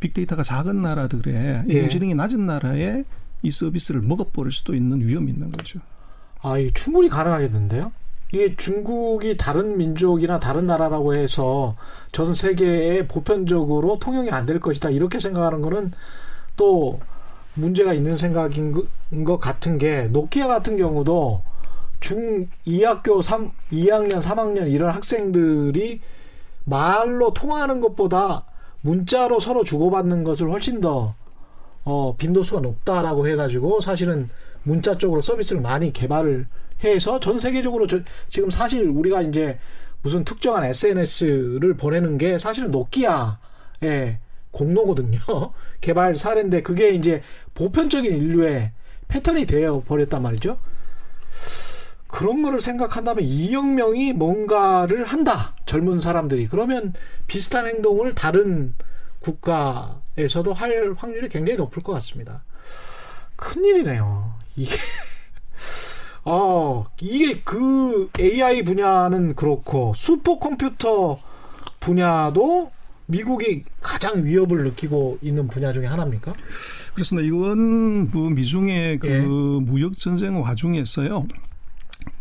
[0.00, 1.72] 빅데이터가 작은 나라들의 예.
[1.72, 3.04] 인공지능이 낮은 나라에
[3.42, 5.80] 이 서비스를 먹어버릴 수도 있는 위험이 있는 거죠.
[6.42, 7.90] 아, 이 충분히 가능하겠는데요?
[8.30, 11.74] 이게 중국이 다른 민족이나 다른 나라라고 해서
[12.12, 14.90] 전 세계에 보편적으로 통용이 안 될 것이다.
[14.90, 15.90] 이렇게 생각하는 거는
[16.56, 17.00] 또
[17.58, 18.84] 문제가 있는 생각인 거-
[19.24, 21.42] 것 같은 게 노키아 같은 경우도
[22.00, 26.00] 중 2학교 3 2학년 3학년 이런 학생들이
[26.64, 28.44] 말로 통화하는 것보다
[28.82, 31.14] 문자로 서로 주고받는 것을 훨씬 더
[31.84, 34.28] 어, 빈도수가 높다라고 해가지고 사실은
[34.62, 36.46] 문자 쪽으로 서비스를 많이 개발을
[36.84, 39.58] 해서 전 세계적으로 저, 지금 사실 우리가 이제
[40.02, 44.18] 무슨 특정한 SNS를 보내는 게 사실은 노키아의
[44.58, 45.20] 공로거든요.
[45.80, 47.22] 개발 사례인데 그게 이제
[47.54, 48.72] 보편적인 인류의
[49.06, 50.58] 패턴이 되어 버렸단 말이죠.
[52.08, 55.54] 그런 거를 생각한다면 2억 명이 뭔가를 한다.
[55.66, 56.48] 젊은 사람들이.
[56.48, 56.94] 그러면
[57.26, 58.74] 비슷한 행동을 다른
[59.20, 62.42] 국가에서도 할 확률이 굉장히 높을 것 같습니다.
[63.36, 64.34] 큰일이네요.
[64.56, 64.76] 이게
[66.24, 71.18] 어, 이게 그 AI 분야는 그렇고 슈퍼컴퓨터
[71.80, 72.70] 분야도
[73.08, 76.32] 미국이 가장 위협을 느끼고 있는 분야 중에 하나입니까?
[76.92, 77.26] 그렇습니다.
[77.26, 79.20] 이건 뭐 미중의 그 예.
[79.20, 81.26] 무역 전쟁 와중에서요.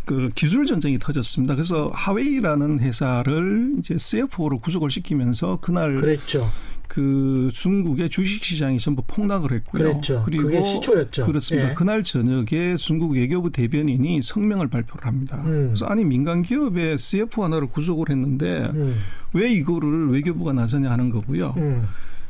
[0.06, 1.56] 그 기술 전쟁이 터졌습니다.
[1.56, 6.50] 그래서 하웨이라는 회사를 이제 CFO로 구속을 시키면서 그날 그랬죠.
[6.98, 9.84] 그 중국의 주식 시장이 전부 폭락을 했고요.
[9.84, 10.24] 그랬죠.
[10.26, 11.28] 그리고 그게 시초였죠.
[11.28, 11.70] 그렇습니다.
[11.70, 11.74] 예.
[11.76, 15.40] 그날 저녁에 중국 외교부 대변인이 성명을 발표를 합니다.
[15.46, 15.68] 음.
[15.68, 18.96] 그래서 아니 민간 기업의 CFO 하나를 구속을 했는데 음,
[19.34, 21.54] 왜 이거를 외교부가 나서냐 하는 거고요.
[21.58, 21.84] 음,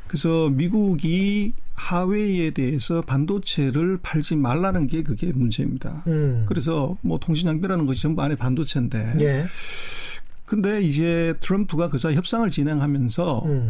[0.05, 6.03] 그래서 미국이 하웨이에 대해서 반도체를 팔지 말라는 게 그게 문제입니다.
[6.07, 6.43] 음.
[6.45, 9.13] 그래서 뭐 통신장비라는 것이 전부 안에 반도체인데.
[9.21, 9.45] 예.
[10.43, 13.69] 근데 이제 트럼프가 그자 협상을 진행하면서 음,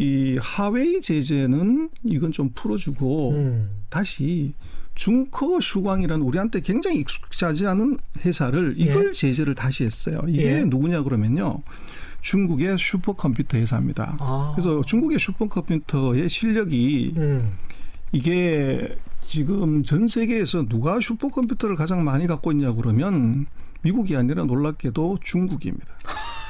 [0.00, 3.70] 이 하웨이 제재는 이건 좀 풀어주고 음.
[3.90, 4.54] 다시
[4.94, 10.22] 중커 슈광이라는 우리한테 굉장히 익숙하지 않은 회사를 이걸 제재를 다시 했어요.
[10.26, 10.64] 이게 예.
[10.64, 11.62] 누구냐 그러면요.
[12.22, 14.16] 중국의 슈퍼컴퓨터 회사입니다.
[14.20, 14.52] 아.
[14.54, 17.52] 그래서 중국의 슈퍼컴퓨터의 실력이 음.
[18.12, 23.44] 이게 지금 전 세계에서 누가 슈퍼컴퓨터를 가장 많이 갖고 있냐 그러면
[23.82, 25.94] 미국이 아니라 놀랍게도 중국입니다.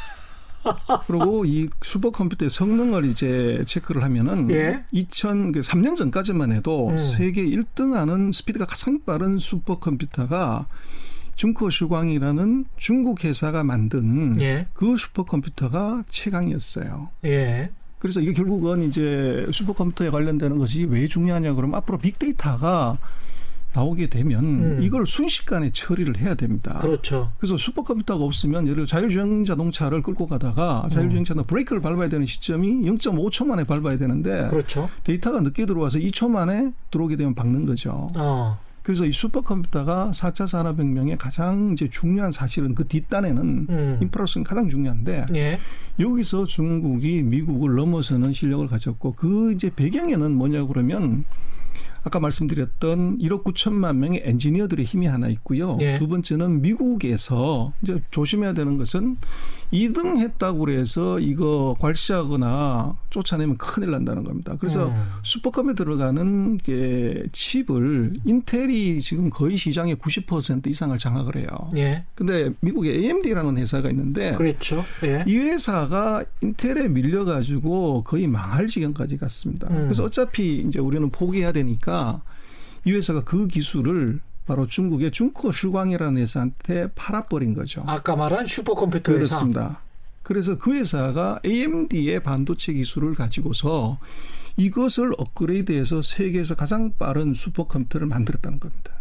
[1.07, 4.85] 그리고 이 슈퍼컴퓨터의 성능을 이제 체크를 하면은 예.
[4.93, 6.99] 2003년 전까지만 해도 음.
[6.99, 10.67] 세계 1등하는 스피드가 가장 빠른 슈퍼컴퓨터가
[11.37, 14.67] 중커 슈광이라는 중국 회사가 만든 예.
[14.75, 17.09] 그 슈퍼컴퓨터가 최강이었어요.
[17.25, 17.71] 예.
[17.99, 22.99] 그래서 이게 결국은 이제 슈퍼컴퓨터에 관련되는 것이 왜 중요하냐 그러면 앞으로 빅데이터가
[23.73, 24.83] 나오게 되면 음.
[24.83, 26.79] 이걸 순식간에 처리를 해야 됩니다.
[26.81, 27.33] 그렇죠.
[27.39, 32.83] 그래서 슈퍼컴퓨터가 없으면 예를 들어 자율주행 자동차를 끌고 가다가 자율주행 차는 브레이크를 밟아야 되는 시점이
[32.83, 34.91] 0.5초 만에 밟아야 되는데 그렇죠.
[35.05, 38.09] 데이터가 늦게 들어와서 2초 만에 들어오게 되면 박는 거죠.
[38.17, 38.59] 어.
[38.83, 43.99] 그래서 이 슈퍼컴퓨터가 4차 산업혁명의 가장 이제 중요한 사실은 그 뒷단에는 음.
[44.01, 45.61] 인프라로서는 가장 중요한데 예.
[45.99, 51.25] 여기서 중국이 미국을 넘어서는 실력을 가졌고 그 이제 배경에는 뭐냐 그러면
[52.03, 55.79] 아까 말씀드렸던 1억 9천만 명의 엔지니어들의 힘이 하나 있고요.
[55.81, 55.99] 예.
[55.99, 59.17] 두 번째는 미국에서 이제 조심해야 되는 것은
[59.73, 64.57] 2등 했다고 그래서 이거 괄시하거나 쫓아내면 큰일 난다는 겁니다.
[64.59, 65.13] 그래서 음.
[65.23, 71.47] 슈퍼컴에 들어가는 게 칩을 인텔이 지금 거의 시장의 90% 이상을 장악을 해요.
[71.77, 72.05] 예.
[72.15, 74.85] 근데 미국에 AMD라는 회사가 있는데 그렇죠.
[75.05, 75.25] 예.
[75.27, 79.69] 이 회사가 인텔에 밀려 가지고 거의 망할 지경까지 갔습니다.
[79.71, 79.85] 음.
[79.85, 81.90] 그래서 어차피 이제 우리는 포기해야 되니까
[82.85, 87.85] 이 회사가 그 기술을 바로 중국의 중코 슈광이라는 회사한테 팔아버린 거죠.
[87.87, 89.37] 아까 말한 슈퍼컴퓨터 회사.
[89.37, 89.83] 그렇습니다.
[90.23, 93.99] 그래서 그 회사가 AMD의 반도체 기술을 가지고서
[94.57, 98.93] 이것을 업그레이드해서 세계에서 가장 빠른 슈퍼컴퓨터를 만들었다는 겁니다.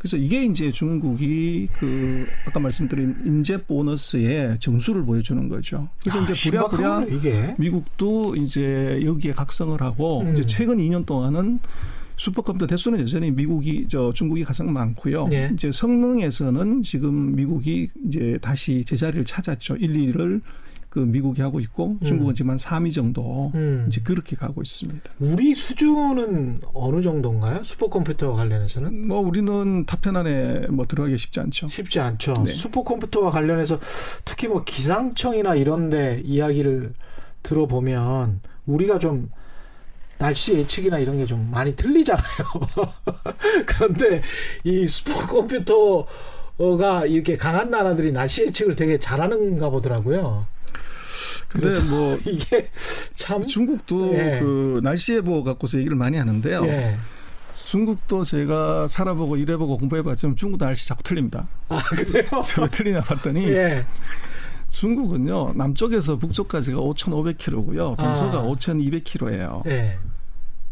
[0.00, 5.90] 그래서 이게 이제 중국이 그 아까 말씀드린 인재 보너스의 정수를 보여주는 거죠.
[6.00, 7.54] 그래서 아, 이제 부랴부랴 이게.
[7.58, 10.32] 미국도 이제 여기에 각성을 하고 음.
[10.32, 11.58] 이제 최근 2년 동안은
[12.16, 15.28] 슈퍼컴퓨터 대수는 여전히 미국이 저 중국이 가장 많고요.
[15.32, 15.50] 예.
[15.52, 19.76] 이제 성능에서는 지금 미국이 이제 다시 제자리를 찾았죠.
[19.76, 20.40] 1, 2를
[20.90, 23.84] 그 미국이 하고 있고 중국은 지금 한 3위 정도 음.
[23.86, 25.08] 이제 그렇게 가고 있습니다.
[25.20, 27.62] 우리 수준은 어느 정도인가요?
[27.62, 29.06] 슈퍼컴퓨터 관련해서는?
[29.06, 31.68] 뭐 우리는 top 10 안에 뭐 들어가기 쉽지 않죠.
[31.68, 32.34] 쉽지 않죠.
[32.44, 32.52] 네.
[32.52, 33.78] 슈퍼컴퓨터와 관련해서
[34.24, 36.92] 특히 뭐 기상청이나 이런데 이야기를
[37.44, 39.30] 들어보면 우리가 좀
[40.18, 42.24] 날씨 예측이나 이런 게 좀 많이 틀리잖아요.
[43.64, 44.22] 그런데
[44.64, 50.46] 이 슈퍼컴퓨터가 이렇게 강한 나라들이 날씨 예측을 되게 잘하는가 보더라고요.
[51.48, 52.70] 근데 그래서 뭐 이게
[53.14, 54.38] 참 중국도 예.
[54.40, 56.64] 그 날씨 예보 갖고서 얘기를 많이 하는데요.
[56.66, 56.96] 예.
[57.66, 61.48] 중국도 제가 살아보고 일해보고 공부해봤지만 중국도 날씨 자꾸 틀립니다.
[61.68, 62.28] 아 그래요?
[62.42, 63.84] 제가 왜 틀리냐 봤더니 예.
[64.68, 67.96] 중국은요 남쪽에서 북쪽까지가 5,500km고요.
[67.96, 68.42] 동서가 아.
[68.42, 69.66] 5,200km예요.
[69.66, 69.98] 예.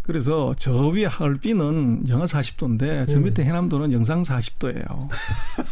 [0.09, 3.25] 그래서 저 위에 하얼빈은 영하 40도인데 저 음.
[3.25, 5.09] 밑에 해남도는 영상 40도예요.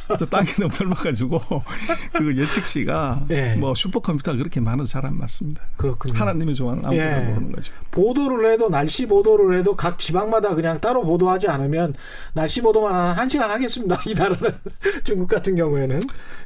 [0.07, 1.41] 그래서 땅이 너무 넓어가지고
[2.13, 3.55] 그 예측시가 예.
[3.55, 5.63] 뭐 슈퍼컴퓨터가 그렇게 많아서 잘 안 맞습니다.
[5.77, 6.19] 그렇군요.
[6.19, 7.09] 하나님이 좋아하는 아무도 예.
[7.09, 7.73] 잘 모르는 거죠.
[7.93, 11.95] 보도를 해도 날씨 보도를 해도 각 지방마다 그냥 따로 보도하지 않으면
[12.35, 13.99] 날씨 보도만 한 1시간 하겠습니다.
[14.07, 14.53] 이 나라는
[15.05, 16.01] 중국 같은 경우에는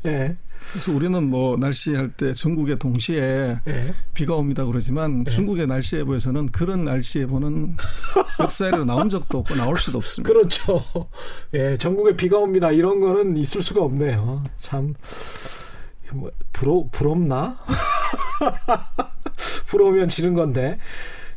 [0.07, 0.37] 예.
[0.71, 3.95] 그래서 우리는 뭐 날씨 할 때 전국에 동시에 예.
[4.15, 5.31] 비가 옵니다 그러지만 네.
[5.31, 7.77] 중국의 날씨 예보에서는 그런 날씨 예보는
[8.41, 10.33] 역사에로 나온 적도 없고 나올 수도 없습니다.
[10.33, 10.85] 그렇죠.
[11.55, 12.71] 예, 전국에 비가 옵니다.
[12.73, 14.43] 이런 거는 있을 수가 없네요.
[14.57, 14.95] 참
[16.13, 17.59] 뭐, 부러 부럽나?
[19.67, 20.79] 부러우면 지는 건데.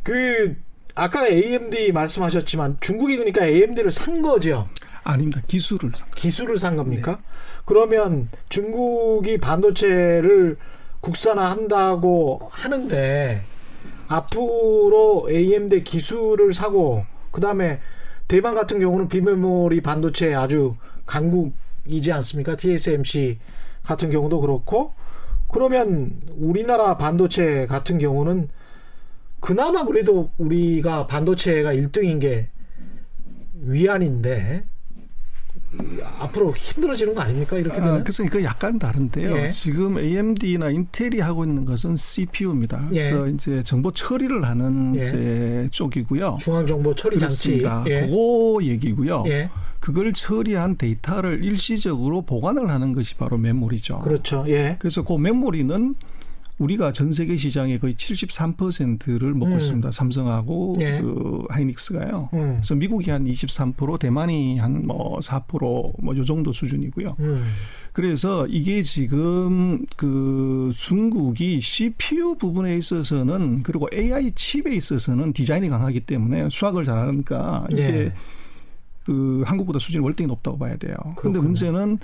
[0.02, 0.56] 그
[0.96, 4.68] 아까 AMD 말씀하셨지만 중국이 그러니까 AMD를 산 거죠.
[5.04, 5.42] 아닙니다.
[5.48, 6.10] 기술을 산.
[6.16, 7.20] 기술을 산 겁니까?
[7.66, 10.58] 그러면 중국이 반도체를
[11.02, 13.42] 국산화한다고 하는데
[14.08, 17.80] 앞으로 AMD 기술을 사고 그다음에
[18.28, 22.56] 대만 같은 경우는 비메모리 반도체 아주 강국이지 않습니까?
[22.56, 23.40] TSMC
[23.84, 24.94] 같은 경우도 그렇고
[25.50, 28.50] 그러면 우리나라 반도체 같은 경우는
[29.40, 32.50] 그나마 그래도 우리가 반도체가 1등인 게
[33.56, 34.64] 위안인데
[36.20, 37.58] 앞으로 힘들어지는 거 아닙니까?
[37.58, 37.96] 이렇게 되면?
[37.96, 39.38] 아, 그래서 그 약간 다른데요.
[39.38, 39.50] 예.
[39.50, 42.90] 지금 AMD나 인텔이 하고 있는 것은 CPU입니다.
[42.94, 43.10] 예.
[43.10, 45.04] 그래서 이제 정보 처리를 하는 예.
[45.04, 46.38] 이제 쪽이고요.
[46.40, 47.58] 중앙 정보 처리 장치.
[47.60, 47.84] 그렇습니다.
[47.88, 48.02] 예.
[48.08, 49.24] 그거 얘기고요.
[49.28, 49.50] 예.
[49.80, 54.00] 그걸 처리한 데이터를 일시적으로 보관을 하는 것이 바로 메모리죠.
[54.00, 54.46] 그렇죠.
[54.48, 54.78] 예.
[54.80, 55.96] 그래서 그 메모리는
[56.60, 59.58] 우리가 전 세계 시장의 거의 73%를 먹고 음.
[59.58, 59.92] 있습니다.
[59.92, 61.00] 삼성하고 예.
[61.02, 62.30] 그 하이닉스가요.
[62.34, 62.54] 음.
[62.56, 67.16] 그래서 미국이 한 23%, 대만이 한 뭐 4%뭐 요 정도 수준이고요.
[67.20, 67.46] 음.
[67.92, 76.50] 그래서 이게 지금 그 중국이 CPU 부분에 있어서는 그리고 AI 칩에 있어서는 디자인이 강하기 때문에
[76.52, 78.14] 수학을 잘하니까 이게 예.
[79.06, 80.96] 그 한국보다 수준이 월등히 높다고 봐야 돼요.
[81.18, 81.40] 그런데.
[81.40, 82.00] 문제는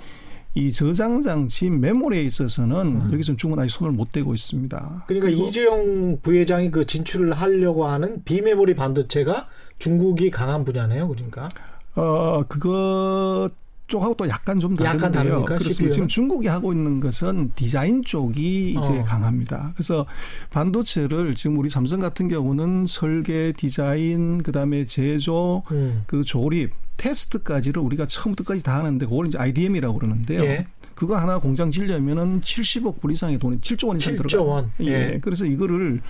[0.54, 3.10] 이 저장 장치 메모리에 있어서는 음.
[3.12, 5.04] 여기서는 중국은 아직 손을 못 대고 있습니다.
[5.06, 11.08] 그러니까 이재용 부회장이 그 진출을 하려고 하는 비메모리 반도체가 중국이 강한 분야네요.
[11.08, 11.48] 그러니까.
[11.94, 13.50] 어 그것
[13.90, 15.44] 쪽하고 또 약간 좀 다른데요.
[15.44, 15.92] 그렇습니다.
[15.92, 19.04] 지금 중국이 하고 있는 것은 디자인 쪽이 이제 어.
[19.04, 19.72] 강합니다.
[19.74, 20.06] 그래서
[20.50, 26.04] 반도체를 지금 우리 삼성 같은 경우는 설계, 디자인, 그다음에 제조, 음.
[26.06, 30.42] 그 조립, 테스트까지를 우리가 처음부터 끝까지 다 하는데 그걸 이제 IDM이라고 그러는데요.
[30.44, 30.64] 예.
[30.94, 34.50] 그거 하나 공장 지려면은 70억 불 이상의 돈이 7조 원 이상 7조 들어가요.
[34.50, 34.70] 원.
[34.82, 34.86] 예.
[35.14, 35.18] 예.
[35.20, 36.00] 그래서 이거를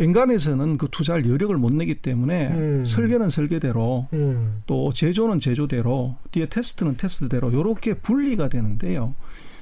[0.00, 2.84] 엔간에서는 그 투자할 여력을 못 내기 때문에 음.
[2.84, 4.62] 설계는 설계대로 음.
[4.66, 9.14] 또 제조는 제조대로 뒤에 테스트는 테스트대로 이렇게 분리가 되는데요.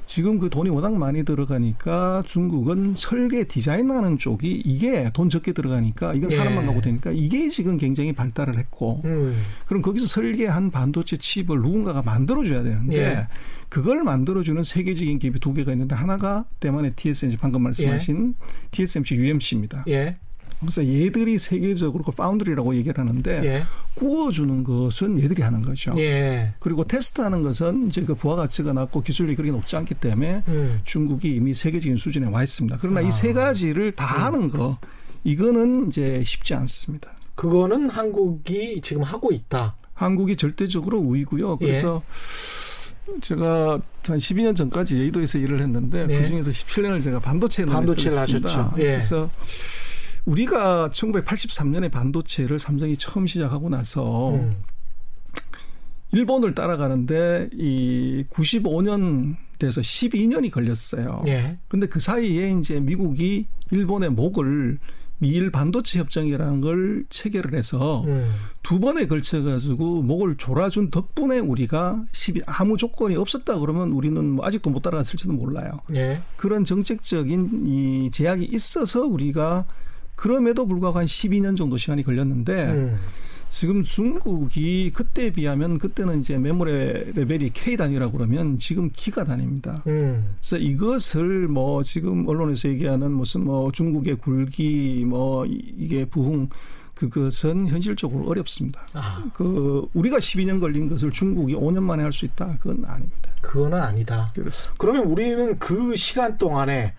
[0.07, 6.31] 지금 그 돈이 워낙 많이 들어가니까 중국은 설계 디자인하는 쪽이 이게 돈 적게 들어가니까 이건
[6.31, 6.67] 사람만 예.
[6.69, 9.37] 가고 되니까 이게 지금 굉장히 발달을 했고 음.
[9.67, 13.27] 그럼 거기서 설계한 반도체 칩을 누군가가 만들어줘야 되는데 예.
[13.69, 18.37] 그걸 만들어주는 세계적인 기업이 두 개가 있는데 하나가 대만의 TSMC 방금 말씀하신
[18.71, 19.85] TSMC UMC입니다.
[19.89, 20.17] 예.
[20.61, 23.65] 그래서 얘들이 세계적으로 그 파운드리라고 얘기를 하는데 예.
[23.95, 25.95] 구워주는 것은 얘들이 하는 거죠.
[25.99, 26.55] 예.
[26.59, 30.81] 그리고 테스트하는 것은 이제 그 부가가치가 낮고 기술력이 그렇게 높지 않기 때문에 음.
[30.85, 32.79] 중국이 이미 세계적인 수준에 와 있습니다.
[32.81, 33.03] 그러나 아.
[33.03, 34.79] 이세 가지를 다 하는 거
[35.25, 37.11] 이거는 이제 쉽지 않습니다.
[37.35, 39.77] 그거는 한국이 지금 하고 있다.
[39.93, 41.59] 한국이 절대적으로 우위고요.
[41.59, 42.03] 그래서
[43.21, 46.21] 제가 한 12년 전까지 여의도에서 일을 했는데 네.
[46.21, 48.49] 그 중에서 17년을 제가 반도체에 반도체를 했습니다.
[48.49, 48.75] 하셨죠.
[48.79, 48.83] 예.
[48.83, 49.31] 그래서
[50.27, 54.57] 우리가 1983년에 반도체를 삼성이 처음 시작하고 나서 음.
[56.13, 61.23] 일본을 따라가는데 이 95년 돼서 12년이 걸렸어요.
[61.27, 61.59] 예.
[61.69, 64.79] 근데 그 사이에 이제 미국이 일본의 목을
[65.19, 68.31] 미일 반도체 협정이라는 걸 체결을 해서 음.
[68.63, 74.45] 두 번에 걸쳐 가지고 목을 졸아준 덕분에 우리가 12 아무 조건이 없었다 그러면 우리는 뭐
[74.47, 75.81] 아직도 못 따라갔을지도 몰라요.
[75.95, 76.21] 예.
[76.37, 79.65] 그런 정책적인 이 제약이 있어서 우리가
[80.17, 82.97] 그럼에도 불구하고 한 12년 정도 시간이 걸렸는데 음.
[83.49, 89.85] 지금 중국이 그때에 비하면 그때는 이제 메모리 레벨이 K 단위라고 그러면 지금 기가 단위입니다.
[89.87, 90.35] 음.
[90.41, 96.49] 그래서 이것을 뭐 지금 언론에서 얘기하는 무슨 뭐 중국의 굴기 뭐 이- 이게 부흥
[96.97, 98.87] 그것은 현실적으로 어렵습니다.
[98.95, 102.55] 아, 그 우리가 12년 걸린 것을 중국이 5년 만에 할 수 있다.
[102.59, 103.31] 그건 아닙니다.
[103.43, 104.33] 그거는 아니다.
[104.35, 104.75] 그렇습니다.
[104.79, 106.95] 그러면 우리는 그 시간 동안에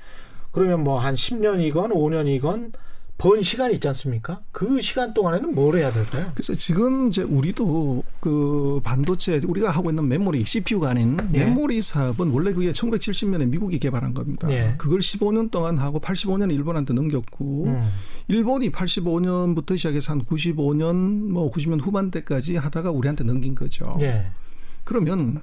[0.51, 2.71] 그러면 뭐 한 10년이건 5년이건
[3.17, 4.41] 번 시간이 있지 않습니까?
[4.51, 6.29] 그 시간 동안에는 뭘 해야 될까요?
[6.35, 11.45] 그래서 지금 이제 우리도 그 반도체 우리가 하고 있는 메모리 CPU가 아닌 예.
[11.45, 14.47] 메모리 사업은 원래 그게 1970년에 미국이 개발한 겁니다.
[14.51, 14.75] 예.
[14.77, 17.89] 그걸 15년 동안 하고 85년에 일본한테 넘겼고 음.
[18.27, 23.97] 일본이 85년부터 시작해서 한 95년 뭐 90년 후반대까지 하다가 우리한테 넘긴 거죠.
[24.01, 24.27] 예.
[24.83, 25.41] 그러면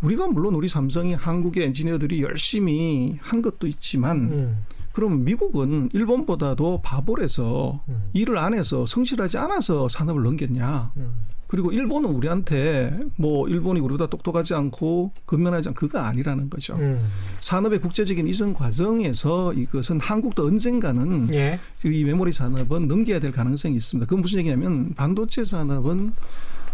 [0.00, 4.64] 우리가 물론 우리 삼성이 한국의 엔지니어들이 열심히 한 것도 있지만 음.
[4.94, 8.02] 그럼 미국은 일본보다도 바볼에서 음.
[8.12, 10.92] 일을 안 해서 성실하지 않아서 산업을 넘겼냐.
[10.96, 11.12] 음.
[11.48, 16.76] 그리고 일본은 우리한테 뭐 일본이 우리보다 똑똑하지 않고 근면하지 않고 그거 아니라는 거죠.
[16.76, 17.04] 음.
[17.40, 21.58] 산업의 국제적인 이전 과정에서 이것은 한국도 언젠가는 예.
[21.84, 24.06] 이 메모리 산업은 넘겨야 될 가능성이 있습니다.
[24.06, 26.12] 그건 무슨 얘기냐면 반도체 산업은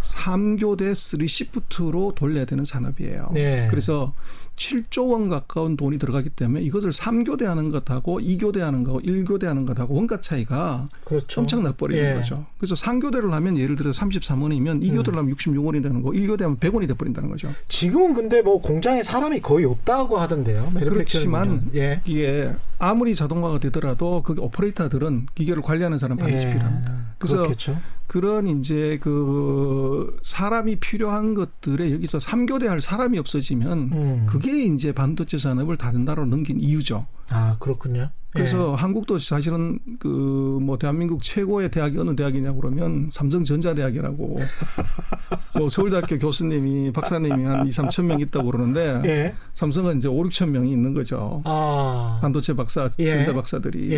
[0.02, 3.30] 3교대 3시프트로 돌려야 되는 산업이에요.
[3.32, 3.66] 네.
[3.70, 4.12] 그래서
[4.60, 9.64] 7조 원 가까운 돈이 들어가기 때문에 이것을 3교대 하는 것하고 2교대 하는 거하고 1교대 하는
[9.64, 11.40] 것하고 원가 차이가 그렇죠.
[11.40, 12.14] 엄청나 버리는 예.
[12.14, 12.44] 거죠.
[12.58, 16.94] 그래서 3교대를 하면 예를 들어서 33원이면 2교대를 하면 66원이 되는 거, 1교대 하면 100원이 돼
[16.94, 17.48] 버린다는 거죠.
[17.68, 20.72] 지금은 근데 뭐 공장에 사람이 거의 없다고 하던데요.
[20.78, 22.02] 그렇지만 예.
[22.04, 26.52] 이게 아무리 자동화가 되더라도 그 오퍼레이터들은 기계를 관리하는 사람 반드시 예.
[26.52, 27.09] 필요합니다.
[27.20, 27.78] 그래서 그렇겠죠.
[28.06, 34.26] 그런 이제 그 사람이 필요한 것들에 여기서 3교대 할 사람이 없어지면 음.
[34.28, 37.06] 그게 이제 반도체 산업을 다른 나라로 넘긴 이유죠.
[37.28, 38.10] 아 그렇군요.
[38.32, 40.08] 그래서 한국도 사실은 그
[40.60, 44.38] 뭐 대한민국 최고의 대학이 어느 대학이냐 그러면 삼성전자대학이라고
[45.58, 49.08] 뭐 서울대학교 교수님이 박사님이 한 2, 3천 명 있다고 그러는데 예.
[49.08, 49.34] 예.
[49.54, 51.42] 삼성은 이제 5, 6천 명이 있는 거죠.
[51.44, 52.18] 아.
[52.22, 53.16] 반도체 박사, 예.
[53.16, 53.92] 전자 박사들이.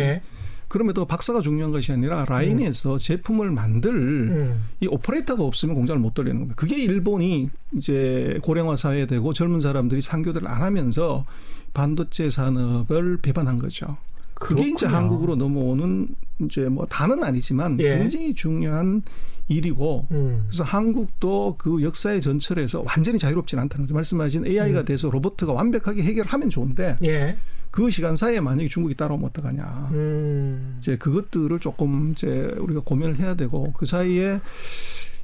[0.73, 0.73] 예.
[0.73, 4.63] 그럼에도 박사가 중요한 것이 아니라 라인에서 제품을 만들 음.
[4.79, 6.55] 이 오퍼레이터가 없으면 공장을 못 돌리는 겁니다.
[6.57, 11.25] 그게 일본이 이제 고령화 사회 되고 젊은 사람들이 상교대를 안 하면서
[11.73, 13.97] 반도체 산업을 배반한 거죠.
[14.33, 14.97] 그게 이제 그렇군요.
[14.97, 16.07] 한국으로 넘어오는
[16.41, 17.99] 이제 뭐 다는 아니지만 예.
[17.99, 19.03] 굉장히 중요한
[19.47, 20.45] 일이고 음.
[20.47, 23.93] 그래서 한국도 그 역사의 전철에서 완전히 자유롭지는 않다는 거죠.
[23.93, 24.85] 말씀하신 AI가 음.
[24.85, 27.37] 돼서 로봇가 완벽하게 해결하면 좋은데 예.
[27.73, 29.63] 그 시간 사이에 만약에 중국이 따라오면 어떡하냐.
[29.93, 30.75] 음.
[30.77, 34.39] 이제 그것들을 조금 이제 우리가 고민을 해야 되고 그 사이에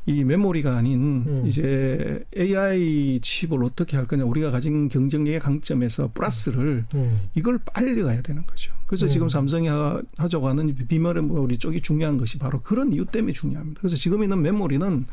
[0.08, 1.44] 이 메모리가 아닌 음.
[1.46, 7.20] 이제 AI 칩을 어떻게 할 거냐 우리가 가진 경쟁력의 강점에서 플러스를 음.
[7.36, 8.74] 이걸 빨리 가야 되는 거죠.
[8.88, 9.12] 그래서 음.
[9.12, 13.80] 지금 삼성이 하- 하자고 하는 비메모리 쪽이 중요한 것이 바로 그런 이유 때문에 중요합니다.
[13.80, 15.06] 그래서 지금 있는 메모리는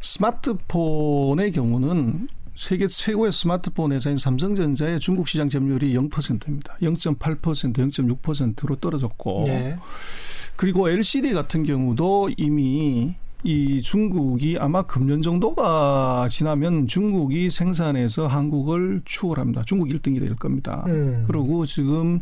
[0.00, 6.76] 스마트폰의 경우는 세계 최고의 스마트폰 회사인 삼성전자의 중국 시장 점유율이 0%입니다.
[6.82, 7.40] 0.8%,
[7.72, 9.76] 0.6%로 떨어졌고 예.
[10.56, 13.14] 그리고 LCD 같은 경우도 이미
[13.44, 19.62] 이 중국이 아마 금년 정도가 지나면 중국이 생산해서 한국을 추월합니다.
[19.64, 20.84] 중국 1등이 될 겁니다.
[20.88, 21.24] 음.
[21.28, 22.20] 그리고 지금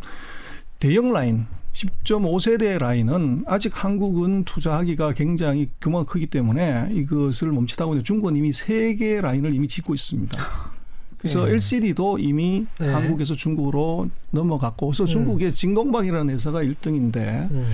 [0.79, 8.37] 대형 라인 10.5세대 라인은 아직 한국은 투자하기가 굉장히 규모가 크기 때문에 이것을 멈추다고 하는데 중국은
[8.37, 10.39] 이미 세 개 라인을 이미 짓고 있습니다.
[11.19, 11.53] 그래서 예.
[11.55, 12.89] LCD도 이미 네.
[12.93, 17.69] 한국에서 중국으로 넘어갔고 그래서 중국의 징동방이라는 회사가 1등인데 음.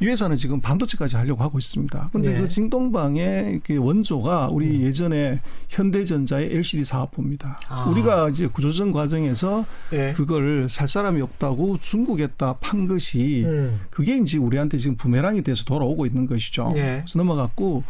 [0.00, 2.10] 이 회사는 지금 반도체까지 하려고 하고 있습니다.
[2.12, 2.40] 근데 네.
[2.40, 7.60] 그 징동방의 그 원조가 우리 예전에 현대전자의 LCD 사업부입니다.
[7.68, 7.88] 아.
[7.90, 10.12] 우리가 이제 구조전 과정에서 예.
[10.14, 13.80] 그걸 살 사람이 없다고 중국에다 판 것이 음.
[13.90, 16.70] 그게 이제 우리한테 지금 부메랑이 돼서 돌아오고 있는 것이죠.
[16.74, 17.00] 네.
[17.00, 17.84] 그래서 넘어갔고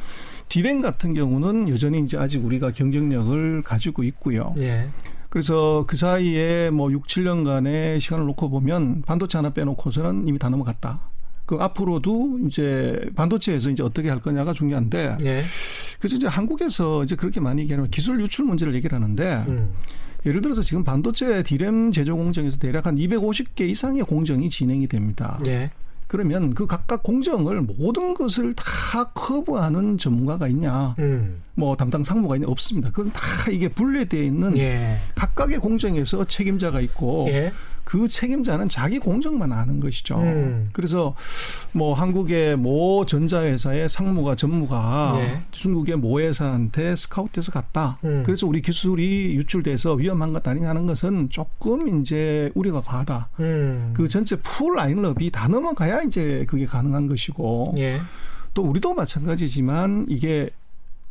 [0.49, 4.55] 디램 같은 경우는 여전히 이제 아직 우리가 경쟁력을 가지고 있고요.
[4.59, 4.89] 예.
[5.29, 11.01] 그래서 그 사이에 뭐 6, 7년간의 시간을 놓고 보면 반도체 하나 빼놓고서는 이미 다 넘어갔다.
[11.47, 15.45] 그 앞으로도 이제 반도체에서 이제 어떻게 할 거냐가 중요한데 예.
[15.99, 19.73] 그래서 이제 한국에서 이제 그렇게 많이 얘기하면 기술 유출 문제를 얘기를 하는데 음.
[20.27, 25.39] 예를 들어서 지금 반도체 디램 제조 공정에서 대략 한 250개 이상의 공정이 진행이 됩니다.
[25.47, 25.71] 예.
[26.09, 30.95] 그러면 그 각각 공정을 모든 것을 다 커버하는 전문가가 있냐?
[30.99, 31.43] 음.
[31.55, 32.47] 뭐 담당 상무가 있냐?
[32.49, 32.91] 없습니다.
[32.91, 34.99] 그건 다 이게 분리되어 있는 예.
[35.15, 37.53] 각각의 공정에서 책임자가 있고 예.
[37.87, 40.19] 그 책임자는 자기 공정만 아는 것이죠.
[40.19, 40.69] 음.
[40.73, 41.15] 그래서
[41.71, 45.41] 뭐 한국의 모 전자회사의 상무가 전무가 예.
[45.53, 47.97] 중국의 모 회사한테 스카우트해서 갔다.
[48.03, 48.25] 음.
[48.27, 53.29] 그래서 우리 기술이 유출돼서 위험한 것 아니냐 하는 것은 조금 이제 우리가 과하다.
[53.39, 53.93] 음.
[53.95, 58.01] 그 전체 풀 라인업이 다 넘어가야 이제 그게 가능한 것이고 예.
[58.53, 60.51] 또 우리도 마찬가지지만 이게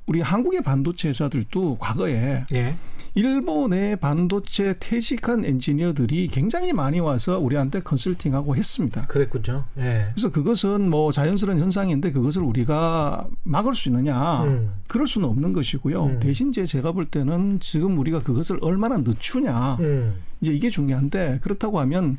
[0.07, 2.75] 우리 한국의 반도체 회사들도 과거에 예.
[3.15, 9.07] 일본의 반도체 퇴직한 엔지니어들이 굉장히 많이 와서 우리한테 컨설팅하고 했습니다.
[9.07, 9.63] 그랬군요.
[9.77, 10.09] 예.
[10.11, 14.43] 그래서 그것은 뭐 자연스러운 현상인데 그것을 우리가 막을 수 있느냐?
[14.43, 14.73] 음.
[14.87, 16.05] 그럴 수는 없는 것이고요.
[16.05, 16.19] 음.
[16.19, 19.77] 대신 이제 제가 볼 때는 지금 우리가 그것을 얼마나 늦추냐.
[19.79, 20.15] 음.
[20.41, 22.17] 이제 이게 중요한데 그렇다고 하면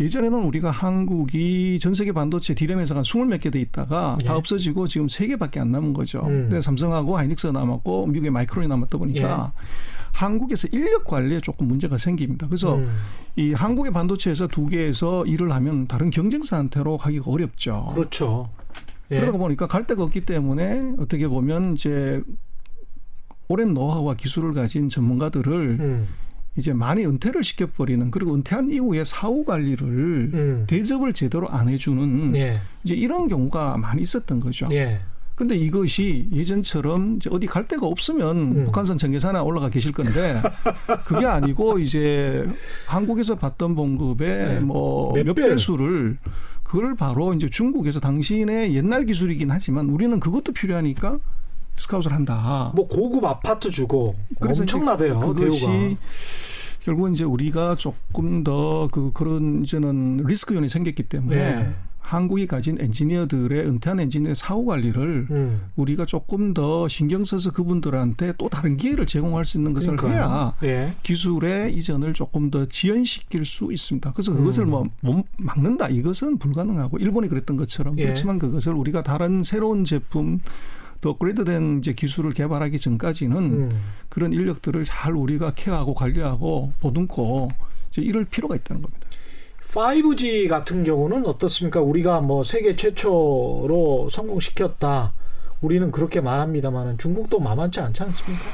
[0.00, 4.24] 예전에는 우리가 한국이 전 세계 반도체 디램 회사가 스물 몇개 돼 있다가 예.
[4.24, 6.20] 다 없어지고 지금 세 개밖에 안 남은 거죠.
[6.20, 6.48] 음.
[6.48, 9.52] 근데 삼성하고 하이닉스가 남았고 미국의 마이크론이 남았다 보니까
[10.12, 12.46] 한국에서 인력 관리에 조금 문제가 생깁니다.
[12.46, 12.88] 그래서 음.
[13.36, 17.90] 이 한국의 반도체에서 두 개에서 일을 하면 다른 경쟁사한테로 가기가 어렵죠.
[17.94, 18.50] 그렇죠.
[19.10, 19.20] 예.
[19.20, 22.22] 그러다 보니까 갈 데가 없기 때문에 어떻게 보면 이제
[23.48, 26.08] 오랜 노하우와 기술을 가진 전문가들을 음.
[26.56, 30.64] 이제 많이 은퇴를 시켜버리는 그리고 은퇴한 이후에 사후 관리를 음.
[30.68, 32.60] 대접을 제대로 안 해주는 예.
[32.82, 34.66] 이제 이런 경우가 많이 있었던 거죠.
[34.72, 35.00] 예.
[35.36, 38.64] 근데 이것이 예전처럼 이제 어디 갈 데가 없으면 음.
[38.64, 40.34] 북한산 전계산에 올라가 계실 건데
[41.06, 42.44] 그게 아니고 이제
[42.86, 44.58] 한국에서 받던 봉급의 네.
[44.58, 45.48] 뭐몇몇 배.
[45.48, 46.18] 배수를
[46.64, 51.18] 그걸 바로 이제 중국에서 당신의 옛날 기술이긴 하지만 우리는 그것도 필요하니까
[51.78, 52.72] 스카웃을 한다.
[52.74, 55.94] 뭐 고급 아파트 주고 그래서 엄청나대요 그것이 대우가.
[56.82, 61.74] 결국 이제 우리가 조금 더 그 그런 이제는 리스크 요인이 생겼기 때문에 네.
[62.00, 65.60] 한국이 가진 엔지니어들의 은퇴한 엔지니어 사후 관리를 음.
[65.76, 70.54] 우리가 조금 더 신경 써서 그분들한테 또 다른 기회를 제공할 수 있는 것을 그러니까요.
[70.62, 70.94] 해야 예.
[71.02, 74.10] 기술의 이전을 조금 더 지연시킬 수 있습니다.
[74.14, 74.88] 그래서 그것을 음.
[75.02, 78.04] 뭐못 막는다 이것은 불가능하고 일본이 그랬던 것처럼 예.
[78.04, 80.40] 그렇지만 그것을 우리가 다른 새로운 제품
[81.00, 83.80] 더 업그레이드된 이제 기술을 개발하기 전까지는 음.
[84.08, 87.48] 그런 인력들을 잘 우리가 케어하고 관리하고 보듬고
[87.90, 89.06] 이제 이럴 필요가 있다는 겁니다.
[89.72, 91.80] 5G 같은 경우는 어떻습니까?
[91.80, 95.12] 우리가 뭐 세계 최초로 성공시켰다.
[95.60, 98.44] 우리는 그렇게 말합니다만은 중국도 만만치 않지 않습니까?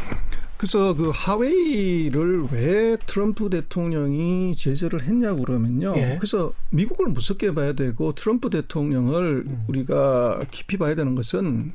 [0.57, 5.93] 그래서 그 하웨이를 왜 트럼프 대통령이 제재를 했냐고 그러면요.
[5.97, 6.17] 예.
[6.19, 9.65] 그래서 미국을 무섭게 봐야 되고 트럼프 대통령을 음.
[9.69, 11.73] 우리가 깊이 봐야 되는 것은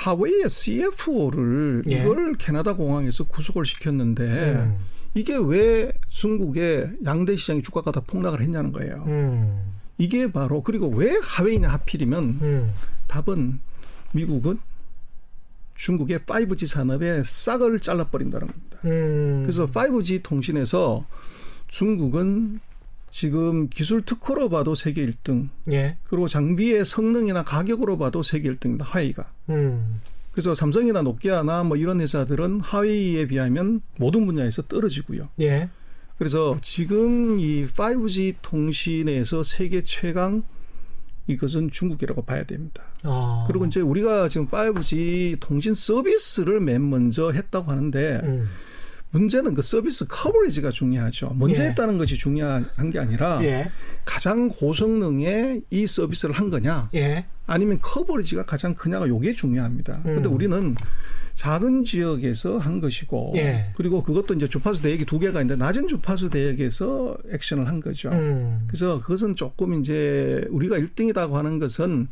[0.00, 2.00] 하웨이의 CFO를 예.
[2.00, 4.24] 이걸 캐나다 공항에서 구속을 시켰는데
[4.54, 4.78] 음.
[5.14, 9.04] 이게 왜 중국의 양대 시장의 주가가 다 폭락을 했냐는 거예요.
[9.06, 9.74] 음.
[9.98, 12.70] 이게 바로 그리고 왜 하웨이냐 하필이면 음.
[13.08, 13.60] 답은
[14.12, 14.58] 미국은
[15.74, 18.78] 중국의 5G 산업의 싹을 잘라버린다는 겁니다.
[18.84, 19.42] 음.
[19.42, 21.04] 그래서 5G 통신에서
[21.68, 22.60] 중국은
[23.10, 25.96] 지금 기술 특허로 봐도 세계 1등, 예.
[26.04, 28.82] 그리고 장비의 성능이나 가격으로 봐도 세계 1등입니다.
[28.84, 29.30] 하웨이가.
[29.50, 30.00] 음.
[30.32, 35.28] 그래서 삼성이나 노키아나 뭐 이런 회사들은 하웨이에 비하면 모든 분야에서 떨어지고요.
[35.40, 35.68] 예.
[36.18, 40.44] 그래서 지금 이 5G 통신에서 세계 최강
[41.26, 42.82] 이것은 중국이라고 봐야 됩니다.
[43.02, 43.44] 아.
[43.46, 48.48] 그리고 이제 우리가 지금 5G 통신 서비스를 맨 먼저 했다고 하는데 음.
[49.12, 51.34] 문제는 그 서비스 커버리지가 중요하죠.
[51.36, 51.68] 먼저 예.
[51.68, 53.70] 했다는 것이 중요한 게 아니라 예.
[54.04, 57.26] 가장 고성능의 이 서비스를 한 거냐 예.
[57.46, 60.00] 아니면 커버리지가 가장 크냐가 요게 중요합니다.
[60.04, 60.34] 그런데 음.
[60.34, 60.76] 우리는
[61.34, 63.72] 작은 지역에서 한 것이고 예.
[63.74, 68.10] 그리고 그것도 이제 주파수 대역이 두 개가 있는데 낮은 주파수 대역에서 액션을 한 거죠.
[68.10, 68.60] 음.
[68.66, 72.08] 그래서 그것은 조금 이제 우리가 1등이라고 하는 것은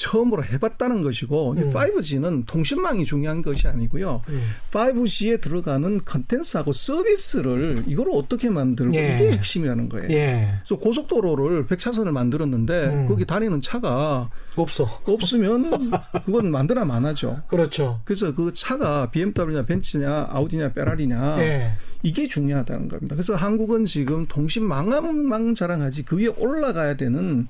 [0.00, 1.72] 처음으로 해봤다는 것이고 음.
[1.72, 4.22] 5G는 통신망이 중요한 것이 아니고요.
[4.28, 4.42] 음.
[4.70, 9.16] 5G에 들어가는 컨텐츠하고 서비스를 이걸 어떻게 만들고 예.
[9.16, 10.08] 이게 핵심이라는 거예요.
[10.10, 10.54] 예.
[10.64, 13.08] 그래서 고속도로를 100차선을 만들었는데 음.
[13.08, 14.84] 거기 다니는 차가 없어.
[15.04, 15.90] 없으면
[16.24, 17.42] 그건 만드나 마나죠.
[17.48, 18.00] 그렇죠.
[18.04, 21.72] 그래서 그 차가 BMW냐 벤츠냐 아우디냐 페라리냐 예.
[22.02, 23.14] 이게 중요하다는 겁니다.
[23.14, 27.46] 그래서 한국은 지금 통신 망망 자랑하지 그 위에 올라가야 되는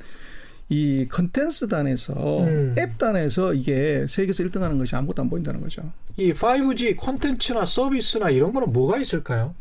[0.70, 2.74] 이 컨텐츠 단에서 음.
[2.78, 5.82] 앱 단에서 이게 세계에서 1등하는 것이 아무것도 안 보인다는 거죠.
[6.16, 9.54] 이 5G 콘텐츠나 서비스나 이런 거는 뭐가 있을까요?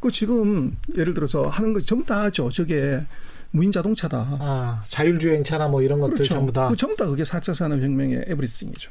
[0.00, 2.48] 그 지금 예를 들어서 하는 거 전부 다 하죠.
[2.50, 3.00] 저게
[3.50, 4.38] 무인 자동차다.
[4.40, 6.34] 아, 자율주행차나 뭐 이런 것들 그렇죠.
[6.34, 6.68] 전부 다.
[6.68, 8.90] 그 전부 다 그게 4차 산업혁명의 에브리싱이죠.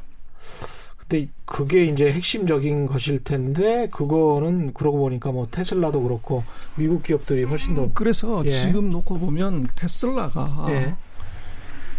[0.97, 6.43] 근데 그게 이제 핵심적인 것일 텐데 그거는 그러고 보니까 뭐 테슬라도 그렇고
[6.75, 8.51] 미국 기업들이 훨씬 더 그래서 예.
[8.51, 10.93] 지금 놓고 보면 테슬라가 예.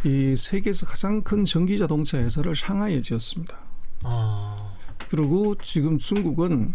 [0.04, 3.58] 이 세계에서 가장 큰 전기 자동차 회사를 상하이에 지었습니다.
[4.02, 4.72] 아.
[5.08, 6.74] 그리고 지금 중국은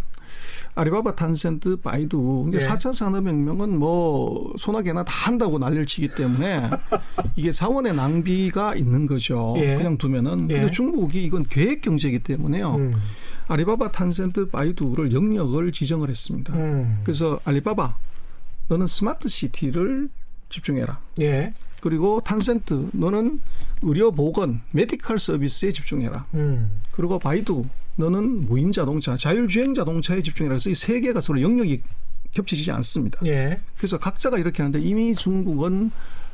[0.76, 2.68] 아리바바, 탄센트, 바이두 이게 예.
[2.68, 6.70] 4차 산업혁명은 뭐 소나게나 다 한다고 난리를 치기 때문에
[7.38, 9.56] 이게 자원의 낭비가 있는 거죠.
[9.58, 9.78] 예.
[9.78, 10.60] 그냥 두면은 예.
[10.60, 12.76] 근데 중국이 이건 계획 경제이기 때문에요.
[12.76, 12.94] 음.
[13.48, 16.54] 알리바바, 텐센트, 바이두를 영역을 지정을 했습니다.
[16.56, 17.00] 음.
[17.04, 17.96] 그래서 알리바바
[18.68, 20.10] 너는 스마트 시티를
[20.50, 21.00] 집중해라.
[21.22, 21.54] 예.
[21.86, 23.40] 그리고 텐센트 너는
[23.84, 26.26] 의료 보건 medical 서비스에 집중해라.
[26.34, 26.82] 음.
[26.92, 27.64] 그리고 바이두
[27.98, 30.54] 너는 무인 자동차, 자율주행 자동차에 집중해라.
[30.56, 31.82] 그래서 이 세 개가 서로 영역이
[32.34, 33.20] 겹치지 않습니다.
[33.28, 33.60] 예.
[33.78, 35.92] 그래서 각자가 이렇게 하는데 이미 중국은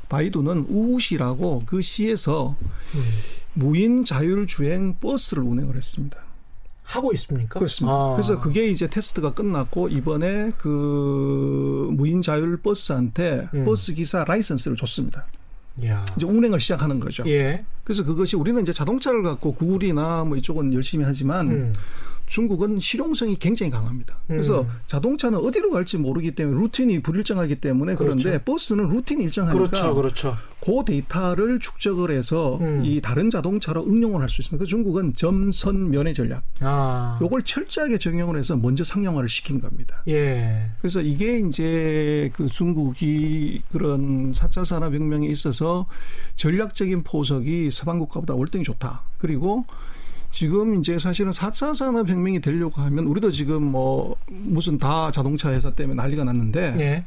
[0.07, 2.55] 바이두는 우시라고 그 시에서
[2.95, 3.01] 음.
[3.53, 6.17] 무인 자율주행 버스를 운행을 했습니다.
[6.83, 7.59] 하고 있습니까?
[7.59, 7.93] 그렇습니다.
[7.93, 8.13] 아.
[8.15, 13.65] 그래서 그게 이제 테스트가 끝났고 이번에 그 무인 자율 버스한테 음.
[13.65, 15.25] 버스 기사 라이선스를 줬습니다.
[15.88, 16.05] 야.
[16.15, 17.23] 이제 운행을 시작하는 거죠.
[17.27, 17.63] 예.
[17.84, 21.73] 그래서 그것이 우리는 이제 자동차를 갖고 구글이나 뭐 이쪽은 열심히 하지만 음.
[22.32, 24.15] 중국은 실용성이 굉장히 강합니다.
[24.25, 24.67] 그래서 음.
[24.88, 28.43] 자동차는 어디로 갈지 모르기 때문에 루틴이 불일정하기 때문에 그런데 그렇죠.
[28.45, 29.93] 버스는 루틴이 일정하니까 그렇죠.
[29.93, 30.38] 그렇죠.
[30.61, 32.86] 그 데이터를 축적을 해서 음.
[32.86, 34.63] 이 다른 자동차로 응용을 할 수 있습니다.
[34.63, 36.43] 그 중국은 점선 면의 전략.
[36.61, 37.19] 아.
[37.21, 40.01] 요걸 철저하게 적용을 해서 먼저 상용화를 시킨 겁니다.
[40.07, 40.69] 예.
[40.79, 45.86] 그래서 이게 이제 그 중국이 그런 4차 산업혁명에 있어서
[46.38, 49.03] 전략적인 포석이 서방 국가보다 월등히 좋다.
[49.17, 49.65] 그리고
[50.32, 56.01] 지금 이제 사실은 4차 산업혁명이 되려고 하면 우리도 지금 뭐 무슨 다 자동차 회사 때문에
[56.01, 57.05] 난리가 났는데 예.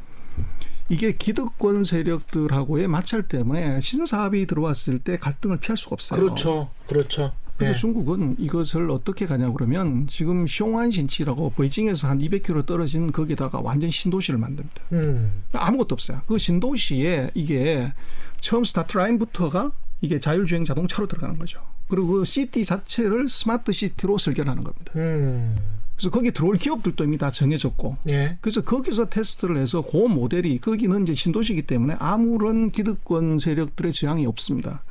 [0.90, 6.20] 이게 기득권 세력들하고의 마찰 때문에 신사업이 들어왔을 때 갈등을 피할 수가 없어요.
[6.20, 6.70] 그렇죠.
[6.86, 7.32] 그렇죠.
[7.56, 7.76] 그래서 예.
[7.76, 14.82] 중국은 이것을 어떻게 가냐 그러면 지금 쇼안신치라고 베이징에서 한 200km 떨어진 거기다가 완전 신도시를 만듭니다.
[14.92, 15.44] 음.
[15.52, 16.20] 아무것도 없어요.
[16.26, 17.92] 그 신도시에 이게
[18.40, 19.72] 처음 스타트 라인부터가
[20.04, 21.60] 이게 자율주행 자동차로 들어가는 거죠.
[21.88, 24.92] 그리고 그 시티 자체를 스마트 시티로 설계하는 겁니다.
[24.96, 25.56] 음.
[25.96, 28.36] 그래서 거기 들어올 기업들도 이미 다 정해졌고 예.
[28.40, 34.82] 그래서 거기서 테스트를 해서 그 모델이 거기는 이제 신도시이기 때문에 아무런 기득권 세력들의 저항이 없습니다.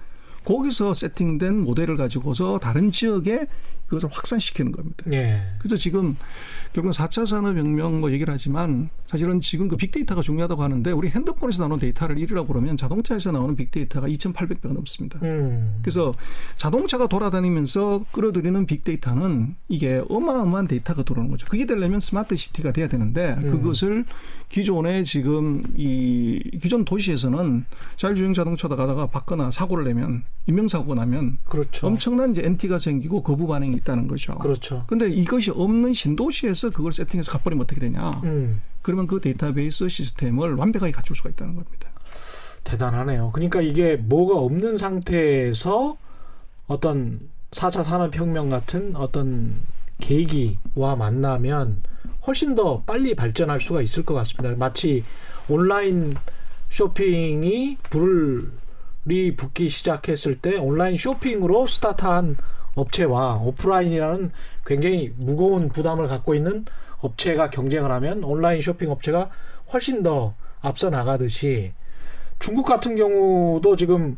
[0.46, 3.48] 거기서 세팅된 모델을 가지고서 다른 지역에
[3.94, 5.06] 그것을 확산시키는 겁니다.
[5.12, 5.42] 예.
[5.60, 6.18] 그래서 지금
[6.74, 11.78] 결국은 4차 산업혁명 뭐 얘기를 하지만 사실은 지금 그 빅데이터가 중요하다고 하는데 우리 핸드폰에서 나오는
[11.78, 15.20] 데이터를 1이라고 그러면 자동차에서 나오는 빅데이터가 2,800배가 넘습니다.
[15.22, 15.78] 음.
[15.84, 16.14] 그래서
[16.56, 21.46] 자동차가 돌아다니면서 끌어들이는 빅데이터는 이게 어마어마한 데이터가 들어오는 거죠.
[21.48, 23.48] 그게 되려면 스마트 시티가 돼야 되는데 음.
[23.50, 24.06] 그것을
[24.50, 27.66] 기존에 지금 이 기존 도시에서는
[27.96, 31.88] 자율주행 자동차다 가다가 받거나 사고를 내면 인명사고가 나면 그렇죠.
[31.88, 34.36] 엄청난 이제 NT가 생기고 거부 반응이 있다는 거죠.
[34.40, 34.84] 그렇죠.
[34.88, 38.22] 근데 이것이 없는 신도시에서 그걸 세팅해서 가버리면 어떻게 되냐?
[38.24, 38.62] 음.
[38.82, 41.90] 그러면 그 데이터베이스 시스템을 완벽하게 갖출 수가 있다는 겁니다.
[42.64, 43.32] 대단하네요.
[43.34, 45.98] 그러니까 이게 뭐가 없는 상태에서
[46.68, 47.20] 어떤
[47.52, 49.54] 4차 산업혁명 같은 어떤
[50.00, 51.84] 계기와 만나면
[52.26, 54.56] 훨씬 더 빨리 발전할 수가 있을 것 같습니다.
[54.58, 55.04] 마치
[55.50, 56.16] 온라인
[56.70, 62.38] 쇼핑이 불이 붙기 시작했을 때 온라인 쇼핑으로 스타트한
[62.76, 64.32] 업체와 오프라인이라는
[64.66, 66.66] 굉장히 무거운 부담을 갖고 있는
[67.00, 69.30] 업체가 경쟁을 하면 온라인 쇼핑 업체가
[69.72, 71.74] 훨씬 더 앞서 나가듯이
[72.40, 74.18] 중국 같은 경우도 지금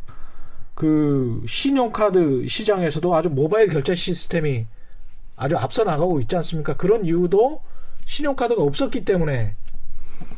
[0.73, 4.67] 그 신용카드 시장에서도 아주 모바일 결제 시스템이
[5.37, 6.75] 아주 앞서 나가고 있지 않습니까?
[6.75, 7.61] 그런 이유도
[8.05, 9.55] 신용카드가 없었기 때문에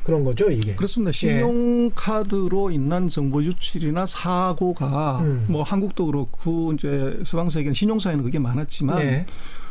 [0.08, 0.74] 그런 거죠, 이게.
[0.74, 1.10] 그렇습니다.
[1.10, 1.12] 예.
[1.12, 5.46] 신용카드로 인한 정보 유출이나 사고가 음.
[5.50, 9.26] 뭐 한국도 그렇고 이제 서방 세계는 신용사회는 그게 많았지만 네.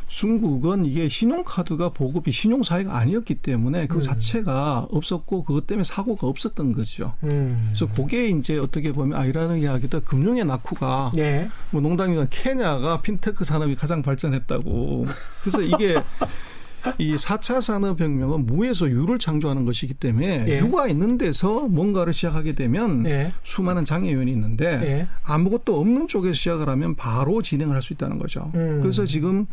[0.08, 4.00] 중국은 이게 신용카드가 보급이 신용사회가 아니었기 때문에 그 음.
[4.02, 7.14] 자체가 없었고 그것 때문에 사고가 없었던 거죠.
[7.24, 7.58] 음.
[7.68, 11.48] 그래서 그게 이제 어떻게 보면 아이러니한 이야기도 금융의 낙후가 예.
[11.70, 15.06] 뭐 농담이면 케냐가 핀테크 산업이 가장 발전했다고.
[15.40, 15.96] 그래서 이게
[16.98, 20.58] 이 4차 산업혁명은 무에서 유를 창조하는 것이기 때문에 예.
[20.60, 23.32] 유가 있는 데서 뭔가를 시작하게 되면 예.
[23.42, 25.08] 수많은 장애 요인이 있는데 예.
[25.24, 28.50] 아무것도 없는 쪽에서 시작을 하면 바로 진행을 할 수 있다는 거죠.
[28.54, 28.80] 음.
[28.80, 29.46] 그래서 지금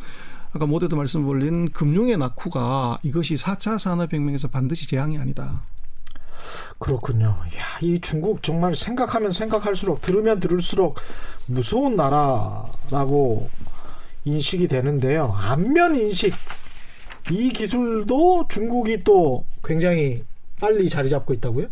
[0.54, 5.64] 아까 모두도 말씀 올린 금융의 낙후가 이것이 4차 산업혁명에서 반드시 재앙이 아니다.
[6.78, 7.28] 그렇군요.
[7.58, 11.00] 야, 이 중국 정말 생각하면 생각할수록 들으면 들을수록
[11.48, 13.50] 무서운 나라라고
[14.26, 15.34] 인식이 되는데요.
[15.38, 16.34] 안면 인식
[17.32, 20.24] 이 기술도 중국이 또 굉장히
[20.60, 21.68] 빨리 자리 잡고 있다고요?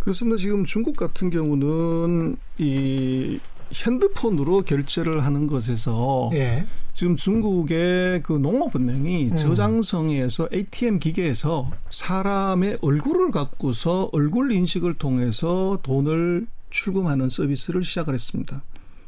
[0.00, 0.38] 그렇습니다.
[0.38, 3.38] 지금 중국 같은 경우는 이
[3.72, 6.64] 핸드폰으로 결제를 하는 것에서 예.
[6.92, 9.36] 지금 중국의 그 농업은행이 음.
[9.36, 18.62] 저장성에서 ATM 기계에서 사람의 얼굴을 갖고서 얼굴 인식을 통해서 돈을 출금하는 서비스를 시작을 했습니다.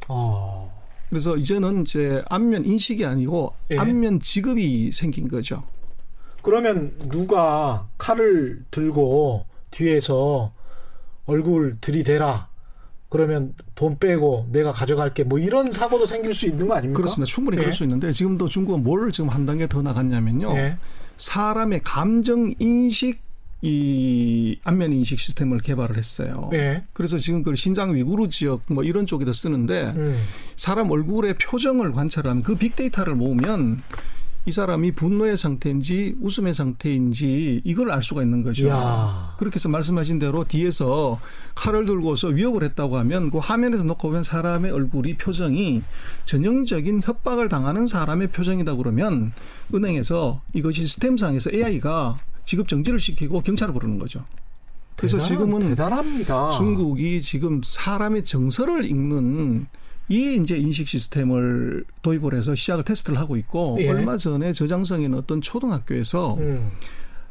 [0.08, 0.81] 어.
[1.12, 3.76] 그래서 이제는 이제 안면 인식이 아니고 예.
[3.76, 5.62] 안면 지급이 생긴 거죠.
[6.40, 10.54] 그러면 누가 칼을 들고 뒤에서
[11.26, 12.48] 얼굴 들이대라.
[13.10, 15.24] 그러면 돈 빼고 내가 가져갈게.
[15.24, 16.96] 뭐 이런 사고도 생길 수 있는 거 아닙니까?
[16.96, 17.30] 그렇습니다.
[17.30, 17.60] 충분히 예.
[17.60, 20.56] 그럴 수 있는데 지금도 중국은 뭘 지금 한 단계 더 나갔냐면요.
[20.56, 20.76] 예.
[21.18, 23.20] 사람의 감정 인식
[23.62, 26.50] 이 안면 인식 시스템을 개발을 했어요.
[26.52, 26.82] 예.
[26.92, 30.20] 그래서 지금 그 신장 위구르 지역 뭐 이런 쪽에도 쓰는데 음.
[30.56, 33.80] 사람 얼굴의 표정을 관찰하면 그 빅데이터를 모으면
[34.44, 38.66] 이 사람이 분노의 상태인지 웃음의 상태인지 이걸 알 수가 있는 거죠.
[38.66, 39.36] 이야.
[39.38, 41.20] 그렇게 해서 말씀하신 대로 뒤에서
[41.54, 45.84] 칼을 들고서 위협을 했다고 하면 그 화면에서 놓고 보면 사람의 얼굴이 표정이
[46.24, 49.32] 전형적인 협박을 당하는 사람의 표정이다 그러면
[49.72, 54.24] 은행에서 이것이 시스템상에서 AI가 지급 정지를 시키고 경찰을 부르는 거죠.
[54.96, 56.50] 그래서 대단한- 지금은 대단합니다.
[56.50, 59.66] 중국이 지금 사람의 정서를 읽는
[60.08, 63.88] 이 이제 인식 시스템을 도입을 해서 시작을 테스트를 하고 있고 예.
[63.88, 66.70] 얼마 전에 저장성에 있는 어떤 초등학교에서 음.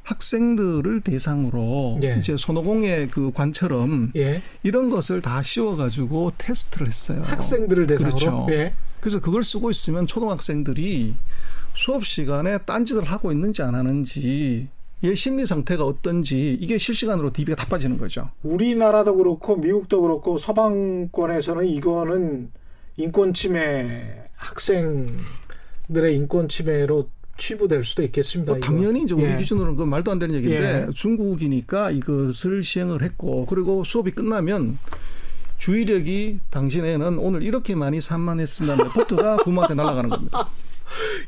[0.04, 2.16] 학생들을 대상으로 예.
[2.18, 4.42] 이제 손오공의 그 관처럼 예.
[4.64, 7.22] 이런 것을 다 씌워가지고 테스트를 했어요.
[7.26, 8.16] 학생들을 대상으로.
[8.18, 8.48] 그렇죠.
[8.50, 8.74] 예.
[9.00, 11.14] 그래서 그걸 쓰고 있으면 초등학생들이
[11.76, 14.68] 수업 시간에 딴짓을 하고 있는지 안 하는지
[15.04, 18.30] 얘 심리 상태가 어떤지 이게 실시간으로 DB가 다 빠지는 거죠.
[18.44, 22.52] 우리나라도 그렇고 미국도 그렇고 서방권에서는 이거는
[22.98, 24.04] 인권 침해
[24.36, 28.52] 학생들의 인권 침해로 치부될 수도 있겠습니다.
[28.52, 28.66] 뭐 이거.
[28.68, 29.38] 당연히 이제 우리 예.
[29.38, 30.94] 기준으로는 그 말도 안 되는 얘기인데 예.
[30.94, 34.78] 중국이니까 이것을 시행을 했고 그리고 수업이 끝나면
[35.58, 38.84] 주의력이 당신에는 오늘 이렇게 많이 산만했습니다.
[38.84, 40.48] 레포트가 부모한테 날아가는 겁니다.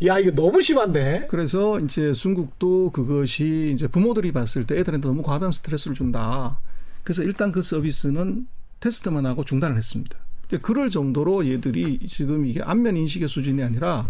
[0.06, 1.28] 야 이거 너무 심한데.
[1.30, 6.60] 그래서 이제 중국도 그것이 이제 부모들이 봤을 때 애들한테 너무 과다한 스트레스를 준다.
[7.04, 8.48] 그래서 일단 그 서비스는
[8.80, 10.18] 테스트만 하고 중단을 했습니다.
[10.46, 14.10] 이제 그럴 정도로 얘들이 지금 이게 안면 인식의 수준이 아니라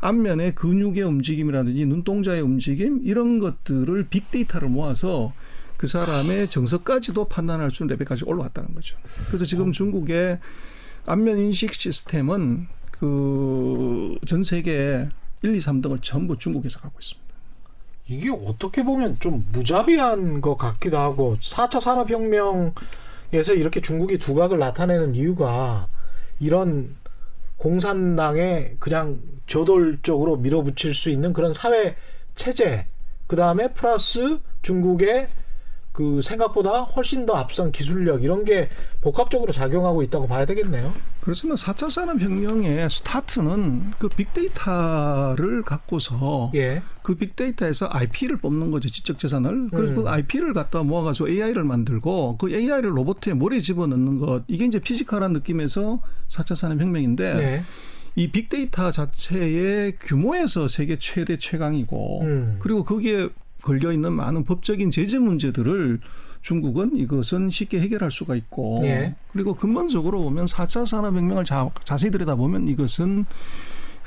[0.00, 5.32] 안면의 근육의 움직임이라든지 눈동자의 움직임 이런 것들을 빅데이터를 모아서
[5.76, 8.96] 그 사람의 정서까지도 판단할 수 있는 레벨까지 올라왔다는 거죠.
[9.28, 10.38] 그래서 지금 중국의
[11.06, 12.66] 안면 인식 시스템은
[13.00, 15.08] 그 전 세계
[15.42, 17.34] 1, 2, 3등을 전부 중국에서 갖고 있습니다.
[18.08, 25.88] 이게 어떻게 보면 좀 무자비한 것 같기도 하고 4차 산업혁명에서 이렇게 중국이 두각을 나타내는 이유가
[26.40, 26.96] 이런
[27.56, 31.96] 공산당에 그냥 저돌적으로 밀어붙일 수 있는 그런 사회
[32.34, 32.86] 체제
[33.26, 35.28] 그 다음에 플러스 중국의
[36.00, 38.70] 그 생각보다 훨씬 더 앞선 기술력 이런 게
[39.02, 40.90] 복합적으로 작용하고 있다고 봐야 되겠네요.
[41.20, 41.60] 그렇습니다.
[41.60, 46.80] 4차 산업혁명의 스타트는 그 빅데이터를 갖고서 예.
[47.02, 48.88] 그 빅데이터에서 IP를 뽑는 거죠.
[48.88, 49.68] 지적재산을.
[49.74, 54.44] 그래서 그 IP를 갖다 모아가지고 AI를 만들고 그 AI를 로봇의 몸에 집어넣는 것.
[54.48, 57.62] 이게 이제 physical한 느낌에서 4차 산업혁명인데 네.
[58.16, 62.56] 이 빅데이터 자체의 규모에서 세계 최대 최강이고 음.
[62.58, 63.28] 그리고 거기에
[63.62, 66.00] 걸려 있는 많은 법적인 제재 문제들을
[66.42, 69.14] 중국은 이것은 쉽게 해결할 수가 있고 예.
[69.32, 73.26] 그리고 근본적으로 보면 4차 산업혁명을 자, 자세히 들여다보면 이것은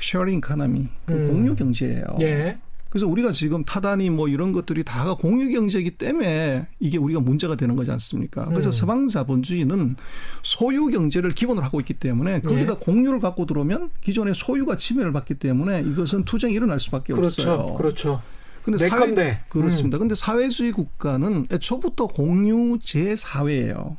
[0.00, 1.28] sharing economy 그 음.
[1.28, 2.04] 공유 경제예요.
[2.20, 2.58] 예.
[2.94, 7.74] 그래서 우리가 지금 타다니 뭐 이런 것들이 다가 공유 경제이기 때문에 이게 우리가 문제가 되는
[7.74, 8.44] 거지 않습니까?
[8.44, 8.72] 그래서 음.
[8.72, 9.96] 서방 자본주의는
[10.42, 12.76] 소유 경제를 기본으로 하고 있기 때문에 거기다 예.
[12.76, 17.50] 공유를 갖고 들어오면 기존의 소유가 침해를 받기 때문에 이것은 투쟁이 일어날 수밖에 그렇죠.
[17.50, 17.74] 없어요.
[17.74, 18.22] 그렇죠.
[18.64, 19.40] 근데 내 사회- 건데.
[19.42, 19.44] 음.
[19.50, 19.98] 그렇습니다.
[19.98, 23.96] 근데 사회주의 국가는 애초부터 공유제 사회예요.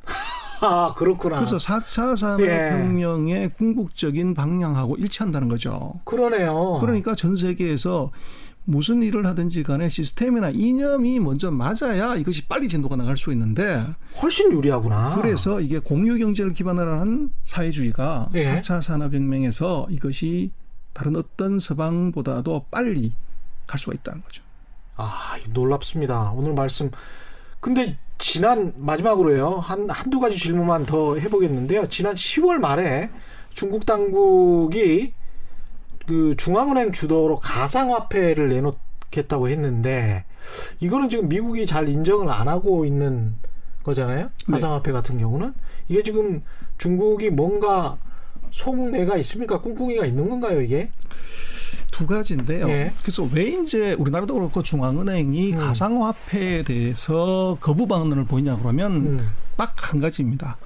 [0.61, 1.35] 아, 그렇구나.
[1.37, 2.15] 그래서 4차 예.
[2.15, 5.93] 산업혁명의 궁극적인 방향하고 일치한다는 거죠.
[6.05, 6.77] 그러네요.
[6.81, 8.11] 그러니까 전 세계에서
[8.67, 13.79] 무슨 일을 하든지 간에 시스템이나 이념이 먼저 맞아야 이것이 빨리 진도가 나갈 수 있는데
[14.19, 15.19] 훨씬 유리하구나.
[15.21, 18.59] 그래서 이게 공유 경제를 기반으로 한 사회주의가 예.
[18.61, 20.49] 4차 산업혁명에서 이것이
[20.93, 23.13] 다른 어떤 서방보다도 빨리
[23.67, 24.41] 갈 수가 있다는 거죠.
[24.97, 26.31] 아, 놀랍습니다.
[26.35, 26.91] 오늘 말씀.
[27.59, 29.49] 근데 지난 마지막으로요.
[29.51, 31.89] 한 한두 가지 질문만 더 해보겠는데요.
[31.89, 33.09] 지난 10월 말에
[33.53, 35.13] 중국 당국이
[36.07, 40.25] 그 중앙은행 주도로 가상화폐를 내놓겠다고 했는데
[40.79, 43.35] 이거는 지금 미국이 잘 인정을 안 하고 있는
[43.83, 44.29] 거잖아요.
[44.47, 44.51] 네.
[44.51, 45.53] 가상화폐 같은 경우는
[45.87, 46.43] 이게 지금
[46.77, 47.97] 중국이 뭔가
[48.51, 49.61] 속내가 있습니까?
[49.61, 50.91] 꿍꿍이가 있는 건가요, 이게?
[51.95, 52.67] 두 가지인데요.
[52.67, 52.91] 예.
[53.01, 55.57] 그래서 왜 이제 우리나라도 그렇고 중앙은행이 음.
[55.57, 59.29] 가상화폐에 대해서 거부 반응을 보이냐 그러면 음.
[59.55, 60.57] 딱한 가지입니다.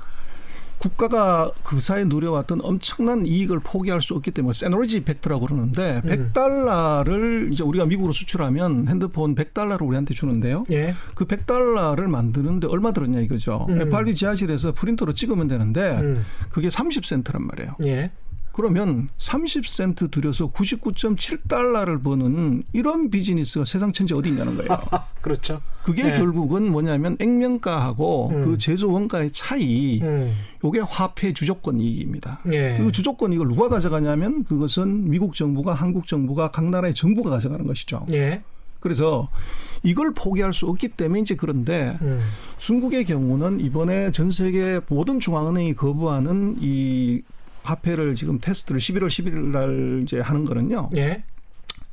[0.79, 6.31] 국가가 그 사이에 누려왔던 엄청난 이익을 포기할 수 없기 때문에 세너리지 이펙트라고 그러는데 음.
[6.33, 10.63] 100달러를 이제 우리가 미국으로 수출하면 핸드폰 100달러를 우리한테 주는데요.
[10.71, 10.95] 예.
[11.13, 13.67] 그 100달러를 만드는데 얼마 들었냐 이거죠.
[13.69, 13.81] 음.
[13.81, 16.25] FRB 지하실에서 프린터로 찍으면 되는데 음.
[16.49, 17.75] 그게 30센트란 말이에요.
[17.85, 18.09] 예.
[18.51, 24.81] 그러면 30센트 들여서 99.7달러를 버는 이런 비즈니스가 세상 천지 어디 있냐는 거예요.
[25.21, 25.61] 그렇죠.
[25.83, 26.17] 그게 네.
[26.17, 28.45] 결국은 뭐냐면 액면가하고 음.
[28.45, 30.35] 그 제조 원가의 차이, 음.
[30.63, 32.41] 요게 화폐 주조권 이익입니다.
[32.51, 32.77] 예.
[32.77, 38.05] 그 주조권 이익을 누가 가져가냐면 그것은 미국 정부가 한국 정부가 각 나라의 정부가 가져가는 것이죠.
[38.11, 38.41] 예.
[38.79, 39.29] 그래서
[39.83, 42.21] 이걸 포기할 수 없기 때문에 이제 그런데 음.
[42.57, 47.21] 중국의 경우는 이번에 전 세계 모든 중앙은행이 거부하는 이
[47.69, 50.89] 화폐를 지금 테스트를 11월 11일 날 이제 하는 거는요.
[50.95, 51.23] 예.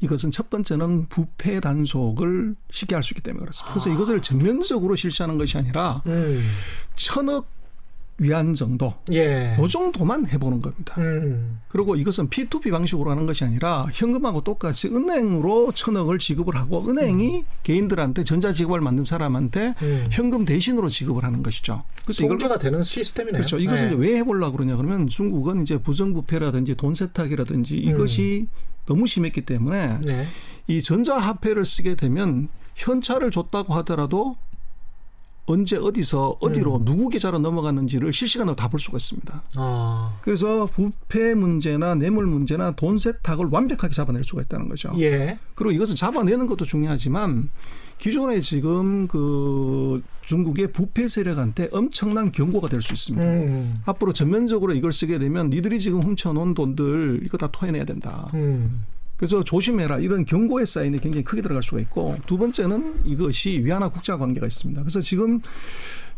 [0.01, 3.73] 이것은 첫 번째는 부패 단속을 쉽게 할 수 있기 때문에 그렇습니다.
[3.73, 6.47] 그래서 이것을 전면적으로 실시하는 것이 아니라 음.
[6.97, 7.47] 천억
[8.19, 9.55] 위안 정도, 예.
[9.59, 10.95] 그 정도만 해보는 겁니다.
[10.99, 11.61] 음.
[11.69, 18.25] 그리고 이것은 P2P 방식으로 하는 것이 아니라 현금하고 똑같이 은행으로 천억을 지급을 하고 은행이 개인들한테
[18.25, 20.07] 전자지급을 만든 사람한테 음.
[20.11, 21.85] 현금 대신으로 지급을 하는 것이죠.
[22.05, 23.39] 그래서 이걸 통제가 되는 시스템이네요.
[23.39, 23.59] 그렇죠.
[23.59, 23.89] 이것을 예.
[23.89, 28.47] 이제 왜 해보려고 그러냐 그러면 중국은 이제 부정부패라든지 돈 세탁이라든지 이것이
[28.87, 30.27] 너무 심했기 때문에 네.
[30.69, 34.37] 이 전자화폐를 쓰게 되면 현찰을 줬다고 하더라도
[35.47, 39.43] 언제 어디서 어디로 누구 계좌로 넘어갔는지를 실시간으로 다 볼 수가 있습니다.
[39.57, 40.19] 아.
[40.23, 44.93] 그래서 부패 문제나 뇌물 문제나 돈 세탁을 완벽하게 잡아낼 수가 있다는 거죠.
[44.99, 45.39] 예.
[45.55, 47.49] 그리고 이것을 잡아내는 것도 중요하지만
[47.99, 53.25] 기존에 지금 그 중국의 부패 세력한테 엄청난 경고가 될 수 있습니다.
[53.25, 53.77] 음.
[53.87, 58.29] 앞으로 전면적으로 이걸 쓰게 되면 니들이 지금 훔쳐놓은 돈들 이거 다 토해내야 된다.
[58.35, 58.83] 음.
[59.17, 64.19] 그래서 조심해라 이런 경고의 사인이 굉장히 크게 들어갈 수가 있고 두 번째는 이것이 위안화 국자
[64.19, 64.83] 관계가 있습니다.
[64.83, 65.41] 그래서 지금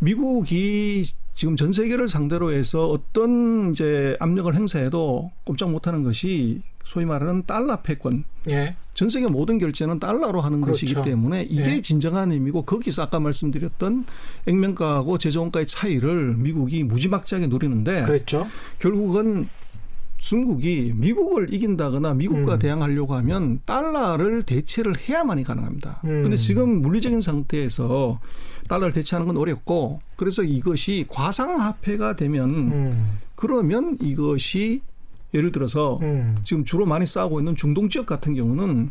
[0.00, 7.44] 미국이 지금 전 세계를 상대로 해서 어떤 이제 압력을 행사해도 꼼짝 못하는 것이 소위 말하는
[7.46, 8.24] 달러 패권.
[8.48, 8.74] 예.
[8.94, 10.86] 전 세계 모든 결제는 달러로 하는 그렇죠.
[10.86, 11.80] 것이기 때문에 이게 예.
[11.80, 14.06] 진정한 의미고 거기서 아까 말씀드렸던
[14.46, 18.46] 액면가하고 제조원가의 차이를 미국이 무지막지하게 누리는데 그랬죠.
[18.78, 19.48] 결국은
[20.18, 22.58] 중국이 미국을 이긴다거나 미국과 음.
[22.58, 26.00] 대항하려고 하면 달러를 대체를 해야만이 가능합니다.
[26.04, 26.24] 음.
[26.24, 28.20] 근데 지금 물리적인 상태에서
[28.68, 33.18] 달러를 대체하는 건 어렵고 그래서 이것이 과상화폐가 되면 음.
[33.36, 34.82] 그러면 이것이
[35.32, 36.36] 예를 들어서 음.
[36.44, 38.90] 지금 주로 많이 싸우고 있는 중동 지역 같은 경우는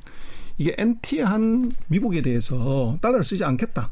[0.58, 3.92] 이게 MT한 미국에 대해서 달러를 쓰지 않겠다.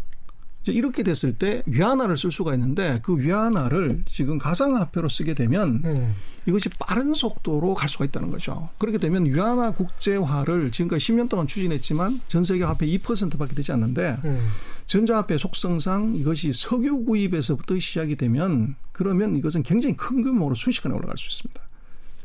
[0.66, 6.16] 이제 이렇게 됐을 때 위안화를 쓸 수가 있는데 그 위안화를 지금 가상화폐로 쓰게 되면 음.
[6.48, 8.70] 이것이 빠른 속도로 갈 수가 있다는 거죠.
[8.80, 14.48] 그렇게 되면 위안화 국제화를 지금까지 10년 동안 추진했지만 전 세계 화폐 2%밖에 되지 않는데 음.
[14.88, 21.30] 전자화폐 속성상 이것이 석유 구입에서부터 시작이 되면 그러면 이것은 굉장히 큰 규모로 순식간에 올라갈 수
[21.30, 21.62] 있습니다.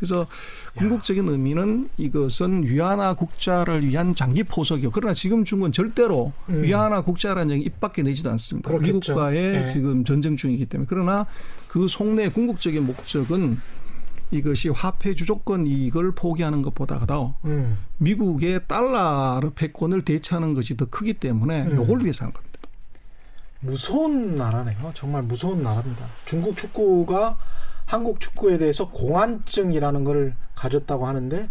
[0.00, 0.26] 그래서
[0.76, 4.90] 궁극적인 의미는 이것은 위안화 국자를 위한 장기 포석이요.
[4.92, 6.62] 그러나 지금 중국은 절대로 음.
[6.62, 8.70] 위안화 국자라는 얘기 입 밖에 내지도 않습니다.
[8.70, 8.94] 그렇겠죠.
[8.94, 9.66] 미국과의 네.
[9.68, 11.26] 지금 전쟁 중이기 때문에 그러나
[11.68, 13.58] 그 속내 궁극적인 목적은
[14.30, 17.78] 이것이 화폐 주조권 이익을 포기하는 것보다도 음.
[17.98, 21.76] 미국의 달러 패권을 대체하는 것이 더 크기 때문에 음.
[21.76, 22.50] 요걸 위해서 하는 겁니다.
[23.60, 24.92] 무서운 나라네요.
[24.94, 26.06] 정말 무서운 나라입니다.
[26.24, 27.36] 중국 축구가
[27.90, 31.50] 한국 축구에 대해서 공안증이라는 걸 가졌다고 하는데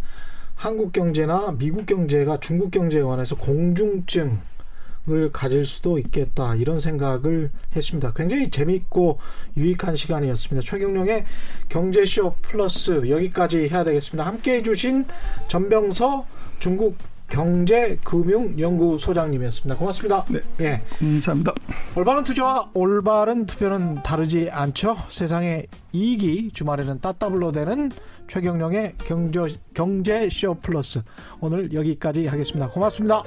[0.56, 4.38] 한국 경제나 미국 경제가 중국 경제에 관해서 공중증
[5.10, 8.14] 을 가질 수도 있겠다 이런 생각을 했습니다.
[8.14, 9.18] 굉장히 재미있고
[9.58, 10.64] 유익한 시간이었습니다.
[10.64, 11.26] 최경룡의
[11.68, 14.26] 경제쇼 플러스 여기까지 해야 되겠습니다.
[14.26, 15.06] 함께해 주신
[15.48, 16.26] 전병서
[16.60, 16.96] 중국
[17.30, 19.78] 경제금융연구소장님이었습니다.
[19.78, 20.26] 고맙습니다.
[20.30, 20.40] 네.
[20.60, 20.82] 예.
[21.00, 21.54] 감사합니다.
[21.96, 24.98] 올바른 투자와 올바른 투표는 다르지 않죠.
[25.08, 27.92] 세상의 이익이 주말에는 따따블로 되는
[28.28, 31.02] 최경령의 경제, 경제쇼 플러스.
[31.40, 32.70] 오늘 여기까지 하겠습니다.
[32.70, 33.24] 고맙습니다.